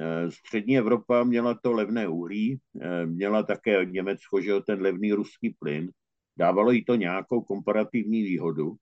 E, 0.00 0.30
střední 0.30 0.78
Evropa 0.78 1.24
měla 1.24 1.54
to 1.54 1.72
levné 1.72 2.08
uhlí, 2.08 2.60
e, 2.80 3.06
měla 3.06 3.42
také 3.42 3.84
Německo, 3.84 4.40
že 4.40 4.50
jo, 4.50 4.60
ten 4.60 4.80
levný 4.80 5.12
ruský 5.12 5.50
plyn, 5.58 5.90
dávalo 6.36 6.70
jí 6.70 6.84
to 6.84 6.94
nějakou 6.94 7.40
komparativní 7.40 8.22
výhodu. 8.22 8.76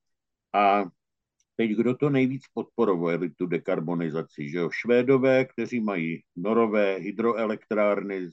A 0.52 0.84
teď 1.56 1.70
kdo 1.70 1.96
to 1.96 2.10
nejvíc 2.10 2.42
podporuje, 2.54 3.18
tu 3.36 3.46
dekarbonizaci, 3.46 4.48
že 4.48 4.58
jo? 4.58 4.70
Švédové, 4.70 5.44
kteří 5.44 5.80
mají 5.80 6.22
norové 6.36 6.96
hydroelektrárny 6.96 8.28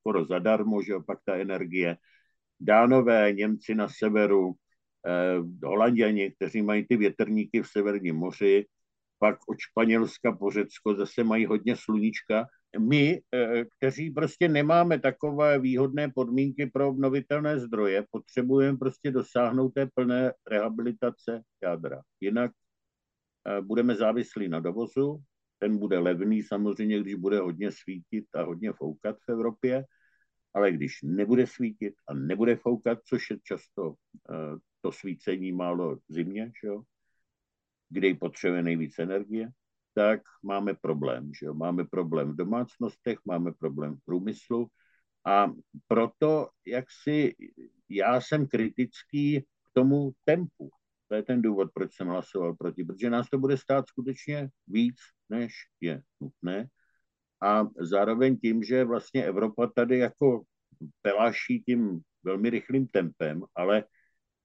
skoro 0.00 0.24
zadarmo, 0.24 0.82
že 0.82 0.96
opak 0.96 1.18
ta 1.24 1.34
energie. 1.34 1.96
Dánové, 2.60 3.32
Němci 3.32 3.74
na 3.74 3.88
severu, 3.88 4.54
eh, 4.54 4.61
Holanděni, 5.64 6.30
kteří 6.30 6.62
mají 6.62 6.86
ty 6.86 6.96
větrníky 6.96 7.62
v 7.62 7.68
Severním 7.68 8.16
moři, 8.16 8.66
pak 9.22 9.38
od 9.48 9.58
Španělska 9.58 10.32
po 10.32 10.50
Řecko 10.50 10.94
zase 10.94 11.24
mají 11.24 11.46
hodně 11.46 11.76
sluníčka. 11.76 12.46
My, 12.78 13.22
eh, 13.34 13.64
kteří 13.78 14.10
prostě 14.10 14.48
nemáme 14.48 14.98
takové 14.98 15.58
výhodné 15.58 16.10
podmínky 16.10 16.66
pro 16.66 16.88
obnovitelné 16.88 17.60
zdroje, 17.60 18.04
potřebujeme 18.10 18.78
prostě 18.78 19.10
dosáhnout 19.10 19.68
té 19.68 19.86
plné 19.94 20.32
rehabilitace 20.50 21.42
jádra. 21.62 22.02
Jinak 22.20 22.50
eh, 22.50 23.60
budeme 23.60 23.94
závislí 23.94 24.48
na 24.48 24.60
dovozu, 24.60 25.22
ten 25.58 25.78
bude 25.78 25.98
levný 25.98 26.42
samozřejmě, 26.42 27.00
když 27.00 27.14
bude 27.14 27.38
hodně 27.38 27.70
svítit 27.70 28.26
a 28.34 28.42
hodně 28.42 28.72
foukat 28.72 29.16
v 29.22 29.32
Evropě, 29.32 29.84
ale 30.54 30.72
když 30.72 31.02
nebude 31.02 31.46
svítit 31.46 31.94
a 32.08 32.14
nebude 32.14 32.56
foukat, 32.56 32.98
což 33.06 33.30
je 33.30 33.36
často 33.42 33.94
to 34.82 34.92
svícení 34.92 35.52
málo 35.52 35.96
v 35.96 36.00
zimě, 36.08 36.52
že 36.62 36.68
jo, 36.68 36.82
kde 37.88 38.14
potřebuje 38.14 38.62
nejvíc 38.62 38.98
energie, 38.98 39.48
tak 39.94 40.20
máme 40.42 40.74
problém. 40.74 41.30
Že 41.40 41.46
jo? 41.46 41.54
Máme 41.54 41.84
problém 41.84 42.32
v 42.32 42.36
domácnostech, 42.36 43.18
máme 43.24 43.52
problém 43.52 43.96
v 43.96 44.04
průmyslu 44.04 44.66
a 45.26 45.52
proto, 45.86 46.48
jak 46.66 46.84
si 47.02 47.34
já 47.88 48.20
jsem 48.20 48.46
kritický 48.46 49.40
k 49.40 49.68
tomu 49.72 50.12
tempu. 50.24 50.70
To 51.08 51.14
je 51.14 51.22
ten 51.22 51.42
důvod, 51.42 51.70
proč 51.74 51.94
jsem 51.94 52.08
hlasoval 52.08 52.54
proti, 52.54 52.84
protože 52.84 53.10
nás 53.10 53.28
to 53.28 53.38
bude 53.38 53.56
stát 53.56 53.88
skutečně 53.88 54.48
víc, 54.66 54.96
než 55.28 55.52
je 55.80 56.02
nutné. 56.20 56.68
A 57.42 57.68
zároveň 57.80 58.36
tím, 58.36 58.62
že 58.62 58.84
vlastně 58.84 59.24
Evropa 59.24 59.66
tady 59.66 59.98
jako 59.98 60.42
peláší 61.02 61.62
tím 61.62 62.00
velmi 62.22 62.50
rychlým 62.50 62.86
tempem, 62.88 63.44
ale 63.54 63.84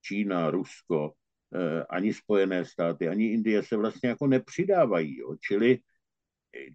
Čína, 0.08 0.52
Rusko, 0.52 1.14
eh, 1.56 1.84
ani 1.90 2.14
Spojené 2.14 2.66
státy, 2.66 3.08
ani 3.08 3.26
Indie 3.26 3.64
se 3.64 3.78
vlastně 3.78 4.10
jako 4.10 4.28
nepřidávají. 4.28 5.18
Jo. 5.18 5.36
Čili 5.42 5.80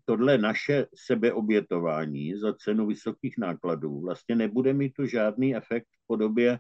tohle 0.05 0.39
naše 0.39 0.87
sebeobětování 0.95 2.35
za 2.39 2.53
cenu 2.53 2.87
vysokých 2.87 3.39
nákladů 3.39 4.01
vlastně 4.01 4.35
nebude 4.35 4.73
mít 4.73 4.93
tu 4.93 5.07
žádný 5.07 5.57
efekt 5.57 5.87
v 5.87 6.07
podobě 6.07 6.59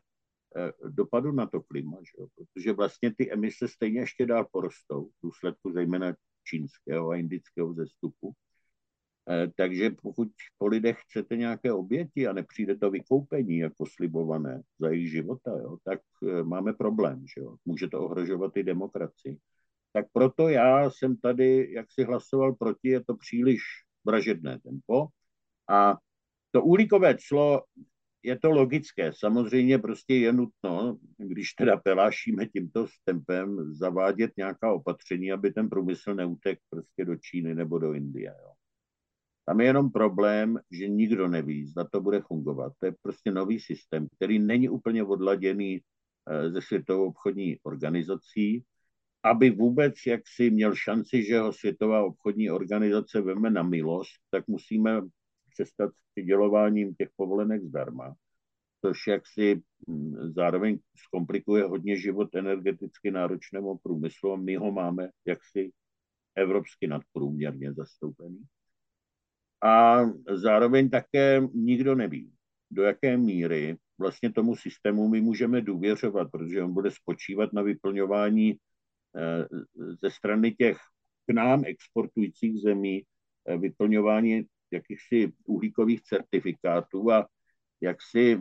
eh, 0.56 0.72
dopadu 0.88 1.32
na 1.32 1.46
to 1.46 1.62
klima, 1.62 1.96
že 2.00 2.12
jo? 2.18 2.26
protože 2.37 2.72
vlastně 2.72 3.14
ty 3.14 3.32
emise 3.32 3.68
stejně 3.68 4.00
ještě 4.00 4.26
dál 4.26 4.46
porostou 4.52 5.08
v 5.08 5.12
důsledku 5.22 5.72
zejména 5.72 6.14
čínského 6.44 7.11
a 7.11 7.16
indického 7.16 7.74
zestupu. 7.74 8.32
Eh, 9.28 9.48
takže 9.56 9.90
pokud 10.02 10.28
po 10.58 10.66
lidech 10.66 10.98
chcete 11.00 11.37
nějaké 11.37 11.72
oběti 11.72 12.26
a 12.26 12.32
nepřijde 12.32 12.76
to 12.76 12.90
vykoupení 12.90 13.58
jako 13.58 13.87
slibované 13.87 14.62
za 14.78 14.88
jejich 14.88 15.11
života, 15.11 15.50
jo, 15.50 15.76
tak 15.85 16.00
eh, 16.28 16.42
máme 16.42 16.72
problém. 16.72 17.24
Že 17.35 17.40
jo? 17.40 17.56
Může 17.64 17.88
to 17.88 18.00
ohrožovat 18.00 18.56
i 18.56 18.62
demokracii. 18.62 19.38
Tak 19.92 20.06
proto 20.12 20.48
já 20.48 20.90
jsem 20.90 21.16
tady, 21.16 21.72
jak 21.72 21.87
si 21.92 22.04
hlasoval 22.04 22.54
proti, 22.54 22.88
je 22.88 23.04
to 23.04 23.16
příliš 23.16 23.61
vražedné 24.04 24.58
tempo. 24.61 25.06
A 25.70 25.96
to 26.50 26.62
uhlíkové 26.62 27.16
clo 27.28 27.62
je 28.22 28.38
to 28.38 28.50
logické. 28.50 29.12
Samozřejmě 29.14 29.78
prostě 29.78 30.14
je 30.14 30.32
nutno, 30.32 30.98
když 31.18 31.52
teda 31.52 31.76
pelášíme 31.76 32.46
tímto 32.46 32.87
tempem, 33.04 33.74
zavádět 33.74 34.30
nějaká 34.37 34.72
opatření, 34.72 35.32
aby 35.32 35.52
ten 35.52 35.68
průmysl 35.68 36.14
neutek 36.14 36.58
prostě 36.70 37.04
do 37.04 37.16
Číny 37.16 37.54
nebo 37.54 37.78
do 37.78 37.92
Indie. 37.92 38.35
Jo. 38.42 38.52
Tam 39.44 39.61
je 39.61 39.66
jenom 39.66 39.90
problém, 39.90 40.59
že 40.70 40.88
nikdo 40.88 41.28
neví, 41.28 41.66
zda 41.66 41.85
to 41.85 42.00
bude 42.00 42.20
fungovat. 42.20 42.72
To 42.78 42.87
je 42.87 42.94
prostě 43.02 43.31
nový 43.31 43.61
systém, 43.61 44.07
který 44.16 44.38
není 44.38 44.68
úplně 44.68 45.05
odladěný 45.05 45.81
ze 46.48 46.59
eh, 46.59 46.62
Světovou 46.62 47.09
obchodní 47.09 47.59
organizací, 47.62 48.64
aby 49.22 49.50
vůbec 49.50 49.94
jak 50.07 50.20
si 50.26 50.50
měl 50.50 50.74
šanci, 50.74 51.24
že 51.24 51.40
ho 51.40 51.52
Světová 51.52 52.05
obchodní 52.05 52.50
organizace 52.50 53.20
veme 53.20 53.50
na 53.50 53.62
milost, 53.62 54.12
tak 54.31 54.48
musíme 54.48 55.00
přestat 55.50 55.90
s 55.90 56.00
přidělováním 56.14 56.94
těch 56.94 57.09
povolenek 57.16 57.62
zdarma, 57.62 58.14
což 58.81 59.07
jak 59.07 59.22
si 59.26 59.62
hm, 59.88 60.33
zároveň 60.35 60.78
zkomplikuje 60.96 61.64
hodně 61.64 61.96
život 61.96 62.35
energeticky 62.35 63.11
náročnému 63.11 63.78
průmyslu 63.78 64.33
a 64.33 64.37
my 64.37 64.57
ho 64.57 64.72
máme 64.72 65.09
jaksi 65.26 65.72
evropsky 66.35 66.87
nadprůměrně 66.87 67.72
zastoupený. 67.72 68.42
A 69.62 70.01
zároveň 70.31 70.90
také 70.90 71.42
nikdo 71.55 71.94
neví, 71.94 72.33
do 72.70 72.83
jaké 72.83 73.16
míry 73.16 73.77
vlastně 73.98 74.33
tomu 74.33 74.57
systému 74.57 75.09
my 75.09 75.20
můžeme 75.20 75.61
důvěřovat, 75.61 76.31
protože 76.31 76.62
on 76.62 76.75
bude 76.75 76.90
spočívat 76.90 77.53
na 77.53 77.62
vyplňování 77.62 78.57
eh, 79.16 79.46
ze 80.03 80.11
strany 80.11 80.53
těch 80.53 80.79
k 81.27 81.35
nám 81.35 81.62
exportujících 81.66 82.61
zemí, 82.61 83.03
eh, 83.48 83.57
vyplňování 83.57 84.42
jakýchsi 84.72 85.33
uhlíkových 85.44 86.03
certifikátů 86.03 87.12
a 87.12 87.27
jak 87.81 87.96
si 88.11 88.38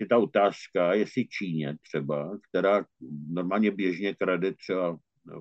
je 0.00 0.06
ta 0.06 0.18
otázka, 0.18 0.94
jestli 0.94 1.28
Číně 1.28 1.76
třeba, 1.82 2.38
která 2.48 2.84
normálně 3.28 3.70
běžně 3.70 4.14
krade 4.14 4.54
třeba 4.54 4.98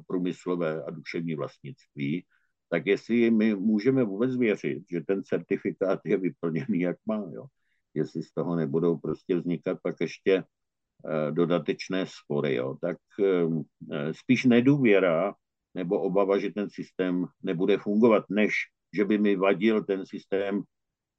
průmyslové 0.07 0.83
a 0.83 0.91
duševní 0.91 1.35
vlastnictví, 1.35 2.25
tak 2.71 2.87
jestli 2.87 3.31
my 3.31 3.55
můžeme 3.55 4.03
vůbec 4.03 4.37
věřit, 4.37 4.83
že 4.91 5.01
ten 5.01 5.23
certifikát 5.23 5.99
je 6.05 6.17
vyplněný, 6.17 6.79
jak 6.79 6.97
má, 7.05 7.23
jo? 7.31 7.45
jestli 7.93 8.23
z 8.23 8.33
toho 8.33 8.55
nebudou 8.55 8.97
prostě 8.97 9.35
vznikat 9.35 9.77
pak 9.83 9.95
ještě 10.01 10.43
eh, 10.43 11.31
dodatečné 11.31 12.05
spory, 12.07 12.55
jo? 12.55 12.77
tak 12.81 12.97
eh, 13.23 14.13
spíš 14.13 14.45
nedůvěra 14.45 15.33
nebo 15.75 16.01
obava, 16.01 16.39
že 16.39 16.51
ten 16.51 16.69
systém 16.69 17.25
nebude 17.43 17.77
fungovat, 17.77 18.23
než 18.29 18.53
že 18.95 19.05
by 19.05 19.17
mi 19.17 19.35
vadil 19.35 19.83
ten 19.83 20.05
systém 20.05 20.63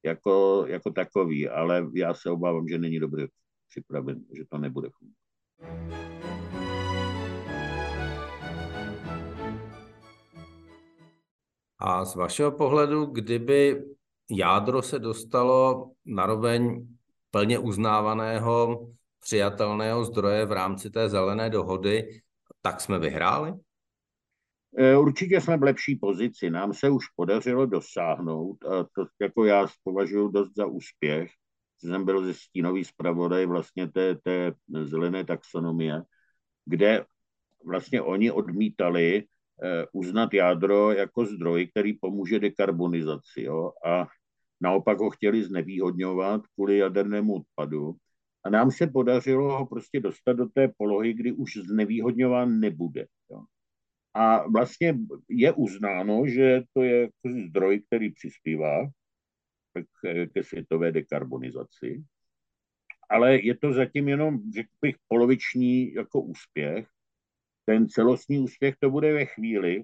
jako, 0.05 0.65
jako 0.67 0.91
takový, 0.91 1.49
ale 1.49 1.87
já 1.95 2.13
se 2.13 2.29
obávám, 2.29 2.67
že 2.67 2.77
není 2.77 2.99
dobře 2.99 3.27
připraven, 3.69 4.25
že 4.37 4.43
to 4.49 4.57
nebude 4.57 4.89
fungovat. 4.97 6.12
A 11.85 12.05
z 12.05 12.15
vašeho 12.15 12.51
pohledu, 12.51 13.05
kdyby 13.05 13.83
jádro 14.29 14.81
se 14.81 14.99
dostalo 14.99 15.91
na 16.05 16.25
roveň 16.25 16.87
plně 17.31 17.59
uznávaného, 17.59 18.87
přijatelného 19.19 20.05
zdroje 20.05 20.45
v 20.45 20.51
rámci 20.51 20.89
té 20.89 21.09
zelené 21.09 21.49
dohody, 21.49 22.21
tak 22.61 22.81
jsme 22.81 22.99
vyhráli? 22.99 23.53
E, 24.77 24.97
určitě 24.97 25.41
jsme 25.41 25.57
v 25.57 25.63
lepší 25.63 25.95
pozici. 25.95 26.49
Nám 26.49 26.73
se 26.73 26.89
už 26.89 27.05
podařilo 27.15 27.65
dosáhnout, 27.65 28.65
a 28.65 28.83
to 28.83 29.05
jako 29.21 29.45
já 29.45 29.67
považuji 29.83 30.31
dost 30.31 30.55
za 30.55 30.65
úspěch, 30.65 31.31
jsem 31.77 32.05
byl 32.05 32.25
ze 32.25 32.33
stínový 32.33 32.83
zpravodaj 32.83 33.45
vlastně 33.45 33.91
té, 33.91 34.15
té 34.15 34.53
zelené 34.83 35.25
taxonomie, 35.25 36.01
kde 36.65 37.05
vlastně 37.65 38.01
oni 38.01 38.31
odmítali 38.31 39.23
uznat 39.93 40.33
jádro 40.33 40.91
jako 40.91 41.25
zdroj, 41.25 41.67
který 41.67 41.93
pomůže 41.93 42.39
dekarbonizaci. 42.39 43.41
Jo? 43.41 43.71
A 43.85 44.07
naopak 44.61 44.99
ho 44.99 45.09
chtěli 45.09 45.43
znevýhodňovat 45.43 46.41
kvůli 46.55 46.77
jadernému 46.77 47.35
odpadu. 47.35 47.95
A 48.43 48.49
nám 48.49 48.71
se 48.71 48.87
podařilo 48.87 49.57
ho 49.57 49.65
prostě 49.65 49.99
dostat 49.99 50.33
do 50.33 50.45
té 50.45 50.67
polohy, 50.77 51.13
kdy 51.13 51.31
už 51.31 51.57
znevýhodňován 51.57 52.59
nebude. 52.59 53.05
Jo? 53.31 53.43
A 54.13 54.47
vlastně 54.47 54.97
je 55.29 55.53
uznáno, 55.53 56.27
že 56.27 56.61
to 56.73 56.83
je 56.83 57.01
jako 57.01 57.39
zdroj, 57.47 57.81
který 57.87 58.11
přispívá 58.11 58.87
k, 59.73 60.27
ke 60.33 60.43
světové 60.43 60.91
dekarbonizaci. 60.91 62.03
Ale 63.09 63.41
je 63.41 63.57
to 63.57 63.73
zatím 63.73 64.07
jenom, 64.07 64.51
řekl 64.55 64.69
bych, 64.81 64.95
poloviční 65.07 65.93
jako 65.93 66.21
úspěch 66.21 66.87
ten 67.65 67.89
celostní 67.89 68.39
úspěch 68.39 68.75
to 68.79 68.89
bude 68.89 69.13
ve 69.13 69.25
chvíli, 69.25 69.83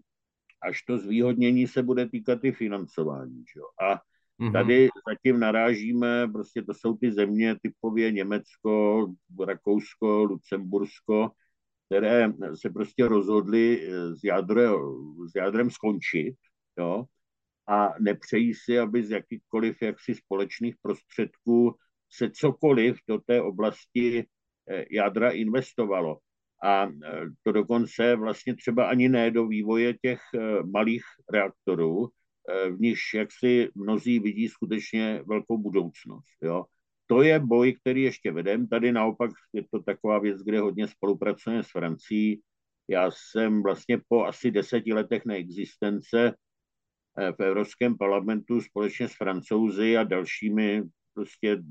až 0.61 0.81
to 0.81 0.97
zvýhodnění 0.97 1.67
se 1.67 1.83
bude 1.83 2.09
týkat 2.09 2.43
i 2.43 2.51
financování. 2.51 3.43
Že? 3.53 3.61
A 3.81 3.95
mm-hmm. 3.95 4.51
tady 4.51 4.89
zatím 5.09 5.39
narážíme, 5.39 6.27
prostě 6.27 6.61
to 6.61 6.73
jsou 6.73 6.97
ty 6.97 7.11
země 7.11 7.55
typově 7.61 8.11
Německo, 8.11 9.07
Rakousko, 9.45 10.23
Lucembursko, 10.23 11.31
které 11.85 12.33
se 12.55 12.69
prostě 12.69 13.07
rozhodly 13.07 13.87
eh, 13.87 14.15
s, 14.15 14.23
jádre, 14.23 14.67
s 15.31 15.35
jádrem 15.35 15.71
skončit, 15.71 16.35
jo, 16.77 17.05
a 17.67 17.93
nepřejí 17.99 18.53
si, 18.53 18.79
aby 18.79 19.03
z 19.03 19.11
jakýchkoliv 19.11 19.81
jaksi 19.81 20.15
společných 20.15 20.75
prostředků 20.81 21.75
se 22.11 22.29
cokoliv 22.29 22.97
do 23.07 23.19
té 23.19 23.41
oblasti 23.41 24.25
eh, 24.69 24.85
jádra 24.91 25.29
investovalo 25.29 26.19
a 26.61 26.85
e, 26.85 26.89
to 27.43 27.51
dokonce 27.51 28.15
vlastně 28.15 28.55
třeba 28.55 28.85
ani 28.85 29.09
ne 29.09 29.31
do 29.31 29.47
vývoje 29.47 29.93
těch 29.93 30.19
e, 30.35 30.63
malých 30.63 31.03
reaktorů, 31.33 32.07
e, 32.07 32.69
v 32.69 32.79
níž 32.79 32.99
jak 33.15 33.29
si 33.31 33.69
mnozí 33.75 34.19
vidí 34.19 34.47
skutečně 34.47 35.23
velkou 35.27 35.57
budoucnost. 35.57 36.37
Jo. 36.41 36.65
To 37.07 37.21
je 37.21 37.39
boj, 37.39 37.73
který 37.73 38.01
ještě 38.03 38.31
vedem. 38.31 38.67
Tady 38.67 38.91
naopak 38.91 39.31
je 39.53 39.63
to 39.71 39.79
taková 39.83 40.19
věc, 40.19 40.41
kde 40.41 40.59
hodně 40.59 40.87
spolupracujeme 40.87 41.63
s 41.63 41.71
Francií. 41.71 42.41
Já 42.87 43.09
jsem 43.11 43.63
vlastně 43.63 44.01
po 44.07 44.25
asi 44.25 44.51
deseti 44.51 44.93
letech 44.93 45.25
neexistence 45.25 46.35
v 47.37 47.43
Evropském 47.43 47.97
parlamentu 47.97 48.61
společně 48.61 49.09
s 49.09 49.13
Francouzi 49.13 49.97
a 49.97 50.03
dalšími 50.03 50.83
prostě 51.13 51.63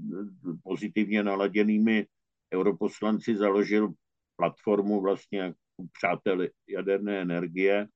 pozitivně 0.63 1.23
naladěnými 1.23 2.07
europoslanci 2.55 3.37
založil 3.37 3.93
platformu 4.39 5.01
vlastně 5.01 5.39
jako 5.41 5.59
přátel 5.93 6.47
jaderné 6.69 7.21
energie. 7.21 7.87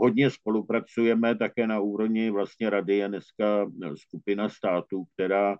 Hodně 0.00 0.30
spolupracujeme 0.30 1.34
také 1.34 1.66
na 1.66 1.80
úrovni 1.80 2.30
vlastně 2.30 2.70
rady 2.70 2.96
je 2.96 3.08
dneska 3.08 3.70
skupina 3.94 4.48
států, 4.48 5.04
která 5.14 5.56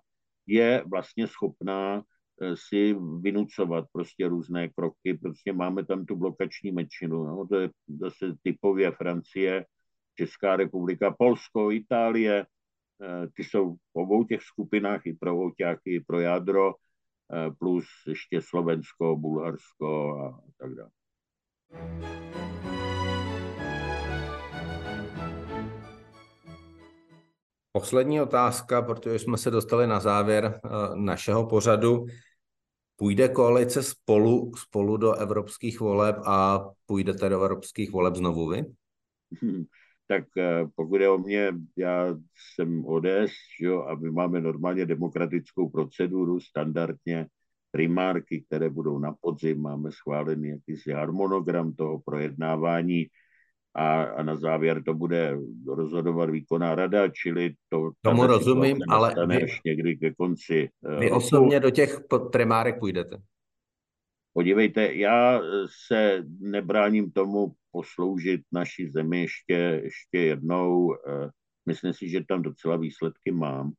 je 0.47 0.83
vlastně 0.87 1.27
schopná 1.27 2.03
eh, 2.41 2.55
si 2.55 2.95
vynucovat 3.21 3.85
prostě 3.91 4.27
různé 4.27 4.69
kroky, 4.69 5.13
prostě 5.21 5.53
máme 5.53 5.85
tam 5.85 6.05
tu 6.05 6.15
blokační 6.15 6.71
menšinu, 6.71 7.23
no, 7.23 7.47
to 7.47 7.55
je 7.55 7.69
zase 7.99 8.25
typově 8.43 8.91
Francie, 8.91 9.65
Česká 10.15 10.55
republika, 10.55 11.15
Polsko, 11.19 11.71
Itálie, 11.71 12.45
eh, 12.45 13.27
ty 13.33 13.43
jsou 13.43 13.75
v 13.75 13.79
obou 13.93 14.23
těch 14.23 14.41
skupinách, 14.41 15.01
i 15.05 15.13
pro 15.13 15.35
Vouťáky, 15.35 15.95
i 15.95 15.99
pro 15.99 16.19
jádro, 16.19 16.73
Eh, 16.73 16.88
plus 17.59 17.85
ještě 18.07 18.41
Slovensko, 18.41 19.15
Bulharsko 19.15 20.19
a 20.19 20.41
tak 20.57 20.75
dále. 20.75 20.89
Poslední 27.71 28.21
otázka, 28.21 28.81
protože 28.81 29.19
jsme 29.19 29.37
se 29.37 29.51
dostali 29.51 29.87
na 29.87 29.99
závěr 29.99 30.61
eh, 30.65 30.69
našeho 30.95 31.47
pořadu. 31.47 32.05
Půjde 32.95 33.27
koalice 33.27 33.83
spolu, 33.83 34.51
spolu 34.55 34.97
do 34.97 35.13
evropských 35.13 35.79
voleb 35.79 36.15
a 36.25 36.65
půjdete 36.85 37.29
do 37.29 37.41
evropských 37.41 37.91
voleb 37.91 38.15
znovu 38.15 38.49
vy? 38.49 38.65
tak 40.09 40.23
eh, 40.37 40.65
pokud 40.75 41.01
je 41.01 41.09
o 41.09 41.17
mě, 41.17 41.53
já 41.77 42.15
jsem 42.55 42.85
ODS, 42.85 43.33
jo, 43.61 43.83
a 43.83 43.95
my 43.95 44.11
máme 44.11 44.41
normálně 44.41 44.85
demokratickou 44.85 45.69
proceduru, 45.69 46.39
standardně 46.39 47.27
primárky, 47.71 48.43
které 48.47 48.69
budou 48.69 48.99
na 48.99 49.15
podzim, 49.21 49.61
máme 49.61 49.91
schválený 49.91 50.49
jakýsi 50.49 50.91
harmonogram 50.91 51.73
toho 51.73 51.99
projednávání 51.99 53.07
a, 53.75 54.03
a 54.03 54.23
na 54.23 54.35
závěr 54.35 54.83
to 54.83 54.93
bude 54.93 55.37
rozhodovat 55.67 56.29
výkonná 56.29 56.75
rada, 56.75 57.07
čili 57.07 57.53
to... 57.69 57.91
Tomu 58.01 58.27
rozumím, 58.27 58.77
ale... 58.89 59.15
Vy, 59.27 59.45
někdy 59.65 59.97
ke 59.97 60.13
konci 60.13 60.69
Vy 60.99 61.09
roku. 61.09 61.15
osobně 61.15 61.59
do 61.59 61.69
těch 61.69 61.99
primárek 62.31 62.79
půjdete? 62.79 63.17
Podívejte, 64.33 64.93
já 64.93 65.41
se 65.87 66.23
nebráním 66.39 67.11
tomu 67.11 67.53
posloužit 67.71 68.41
naší 68.51 68.91
zemi 68.91 69.21
ještě, 69.21 69.81
ještě 69.83 70.19
jednou. 70.19 70.93
Eh, 70.93 71.29
myslím 71.65 71.93
si, 71.93 72.09
že 72.09 72.25
tam 72.27 72.41
docela 72.41 72.77
výsledky 72.77 73.31
mám, 73.31 73.71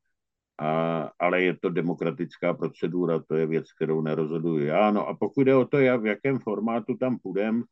a, 0.61 1.11
ale 1.19 1.43
je 1.43 1.57
to 1.57 1.69
demokratická 1.71 2.55
procedura, 2.55 3.23
to 3.29 3.35
je 3.35 3.47
věc, 3.47 3.73
kterou 3.73 4.01
nerozhoduji 4.01 4.67
já. 4.67 4.91
No 4.91 5.09
a 5.09 5.17
pokud 5.17 5.43
jde 5.43 5.55
o 5.55 5.65
to, 5.65 5.79
jak, 5.79 6.03
v 6.03 6.07
jakém 6.07 6.39
formátu 6.39 6.97
tam 6.97 7.19
půjdem, 7.19 7.65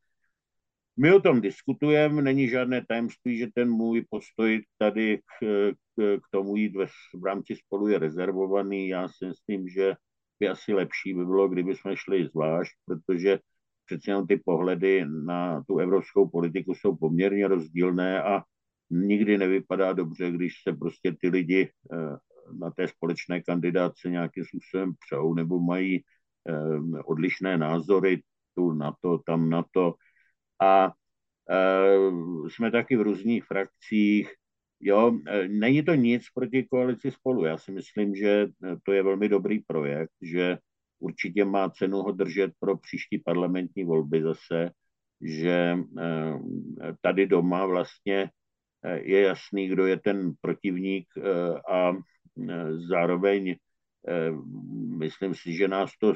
my 0.96 1.12
o 1.12 1.20
tom 1.20 1.40
diskutujeme, 1.40 2.22
není 2.22 2.48
žádné 2.48 2.86
tajemství, 2.88 3.38
že 3.38 3.46
ten 3.54 3.70
můj 3.70 4.04
postoj 4.10 4.62
tady 4.78 5.18
k, 5.18 5.46
k, 5.70 6.18
k 6.18 6.22
tomu 6.30 6.56
jít 6.56 6.76
ve, 6.76 6.86
v 7.14 7.24
rámci 7.24 7.56
spolu 7.56 7.88
je 7.88 7.98
rezervovaný. 7.98 8.88
Já 8.88 9.08
si 9.08 9.26
myslím, 9.26 9.68
že 9.68 9.94
by 10.40 10.48
asi 10.48 10.74
lepší 10.74 11.14
by 11.14 11.24
bylo, 11.24 11.48
kdyby 11.48 11.76
jsme 11.76 11.96
šli 11.96 12.26
zvlášť, 12.26 12.72
protože 12.84 13.38
přece 13.88 14.10
jenom 14.10 14.26
ty 14.26 14.36
pohledy 14.36 15.04
na 15.24 15.62
tu 15.62 15.78
evropskou 15.78 16.28
politiku 16.28 16.74
jsou 16.74 16.96
poměrně 16.96 17.48
rozdílné 17.48 18.22
a 18.22 18.42
nikdy 18.90 19.38
nevypadá 19.38 19.92
dobře, 19.92 20.30
když 20.30 20.52
se 20.62 20.72
prostě 20.72 21.16
ty 21.20 21.28
lidi 21.28 21.70
eh, 21.92 22.16
na 22.58 22.70
té 22.70 22.88
společné 22.88 23.42
kandidáce 23.42 24.10
nějakým 24.10 24.44
způsobem 24.44 24.92
přou 25.06 25.34
nebo 25.34 25.60
mají 25.60 26.04
eh, 26.48 27.02
odlišné 27.04 27.58
názory 27.58 28.22
tu 28.54 28.72
na 28.72 28.94
to, 29.00 29.18
tam 29.26 29.50
na 29.50 29.64
to. 29.70 29.94
A 30.62 30.92
eh, 31.50 32.48
jsme 32.48 32.70
taky 32.70 32.96
v 32.96 33.02
různých 33.02 33.44
frakcích. 33.44 34.32
Jo, 34.80 35.18
není 35.48 35.82
to 35.82 35.94
nic 35.94 36.22
proti 36.34 36.62
koalici 36.70 37.10
spolu. 37.10 37.44
Já 37.44 37.58
si 37.58 37.72
myslím, 37.72 38.14
že 38.14 38.46
to 38.82 38.92
je 38.92 39.02
velmi 39.02 39.28
dobrý 39.28 39.58
projekt, 39.58 40.12
že 40.22 40.58
určitě 40.98 41.44
má 41.44 41.70
cenu 41.70 41.98
ho 41.98 42.12
držet 42.12 42.52
pro 42.60 42.76
příští 42.76 43.18
parlamentní 43.18 43.84
volby 43.84 44.22
zase, 44.22 44.70
že 45.20 45.78
eh, 45.98 46.38
tady 47.00 47.26
doma 47.26 47.66
vlastně 47.66 48.30
je 48.94 49.20
jasný, 49.20 49.68
kdo 49.68 49.86
je 49.86 49.98
ten 49.98 50.32
protivník 50.40 51.08
a 51.70 51.92
zároveň 52.88 53.56
myslím 54.98 55.34
si, 55.34 55.52
že 55.52 55.68
nás 55.68 55.90
to 56.00 56.14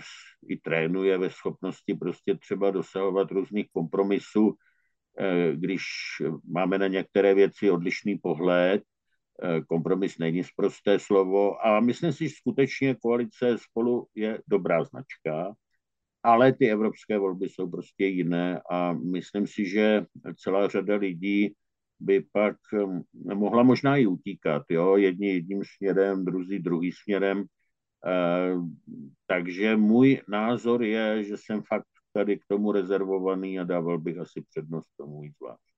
i 0.49 0.57
trénuje 0.57 1.19
ve 1.19 1.31
schopnosti 1.31 1.95
prostě 1.95 2.35
třeba 2.35 2.71
dosahovat 2.71 3.31
různých 3.31 3.67
kompromisů, 3.73 4.55
když 5.55 5.83
máme 6.51 6.79
na 6.79 6.87
některé 6.87 7.35
věci 7.35 7.71
odlišný 7.71 8.19
pohled, 8.19 8.83
kompromis 9.69 10.19
není 10.19 10.45
zprosté 10.45 10.99
slovo 10.99 11.67
a 11.67 11.81
myslím 11.81 12.13
si, 12.13 12.29
že 12.29 12.35
skutečně 12.35 12.95
koalice 12.95 13.57
spolu 13.59 14.07
je 14.15 14.43
dobrá 14.47 14.85
značka, 14.85 15.55
ale 16.23 16.53
ty 16.53 16.71
evropské 16.71 17.19
volby 17.19 17.49
jsou 17.49 17.71
prostě 17.71 18.07
jiné 18.07 18.61
a 18.71 18.93
myslím 18.93 19.47
si, 19.47 19.67
že 19.67 20.07
celá 20.37 20.69
řada 20.69 20.97
lidí 20.97 21.55
by 22.01 22.25
pak 22.33 22.57
hm, 22.75 23.03
mohla 23.35 23.63
možná 23.63 23.97
i 23.97 24.07
utíkat, 24.07 24.63
jo? 24.71 24.97
jedni 24.97 25.29
jedním 25.29 25.63
směrem, 25.77 26.25
druzí 26.25 26.59
druhý 26.59 26.93
směrem. 26.93 27.45
Eh, 28.07 28.55
takže 29.27 29.77
můj 29.77 30.21
názor 30.29 30.83
je, 30.83 31.25
že 31.25 31.37
jsem 31.37 31.63
fakt 31.63 31.87
tady 32.13 32.39
k 32.39 32.43
tomu 32.49 32.73
rezervovaný 32.73 33.59
a 33.59 33.65
dával 33.65 33.99
bych 33.99 34.19
asi 34.19 34.43
přednost 34.51 34.89
tomu 34.97 35.21
víc 35.21 35.41
vás. 35.41 35.72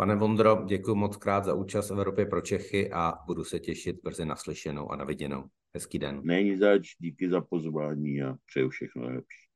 Pane 0.00 0.16
Vondro, 0.16 0.64
děkuji 0.66 0.94
moc 0.94 1.16
krát 1.16 1.44
za 1.44 1.54
účast 1.54 1.90
v 1.90 1.92
Evropě 1.92 2.26
pro 2.26 2.40
Čechy 2.40 2.90
a 2.92 3.14
budu 3.26 3.44
se 3.44 3.58
těšit 3.58 3.96
brzy 4.04 4.24
naslyšenou 4.24 4.92
a 4.92 4.96
naviděnou. 4.96 5.44
Hezký 5.74 5.98
den. 5.98 6.20
Není 6.24 6.56
zač, 6.56 6.88
díky 6.98 7.30
za 7.30 7.40
pozvání 7.40 8.22
a 8.22 8.36
přeju 8.46 8.68
všechno 8.68 9.02
nejlepší. 9.02 9.48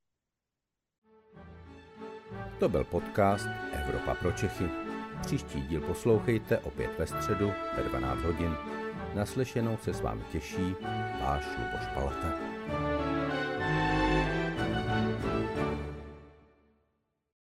To 2.59 2.69
byl 2.69 2.85
podcast 2.85 3.47
Evropa 3.73 4.15
pro 4.15 4.33
Čechy. 4.33 4.65
Příští 5.27 5.63
díl 5.63 5.81
poslouchejte 5.81 6.59
opět 6.59 6.99
ve 6.99 7.07
středu 7.07 7.53
ve 7.77 7.83
12 7.83 8.23
hodin. 8.23 8.55
Naslyšenou 9.15 9.77
se 9.77 9.93
s 9.93 10.01
vámi 10.01 10.23
těší 10.33 10.75
váš 11.21 11.45
Luboš 11.59 11.87
Palata. 11.95 12.33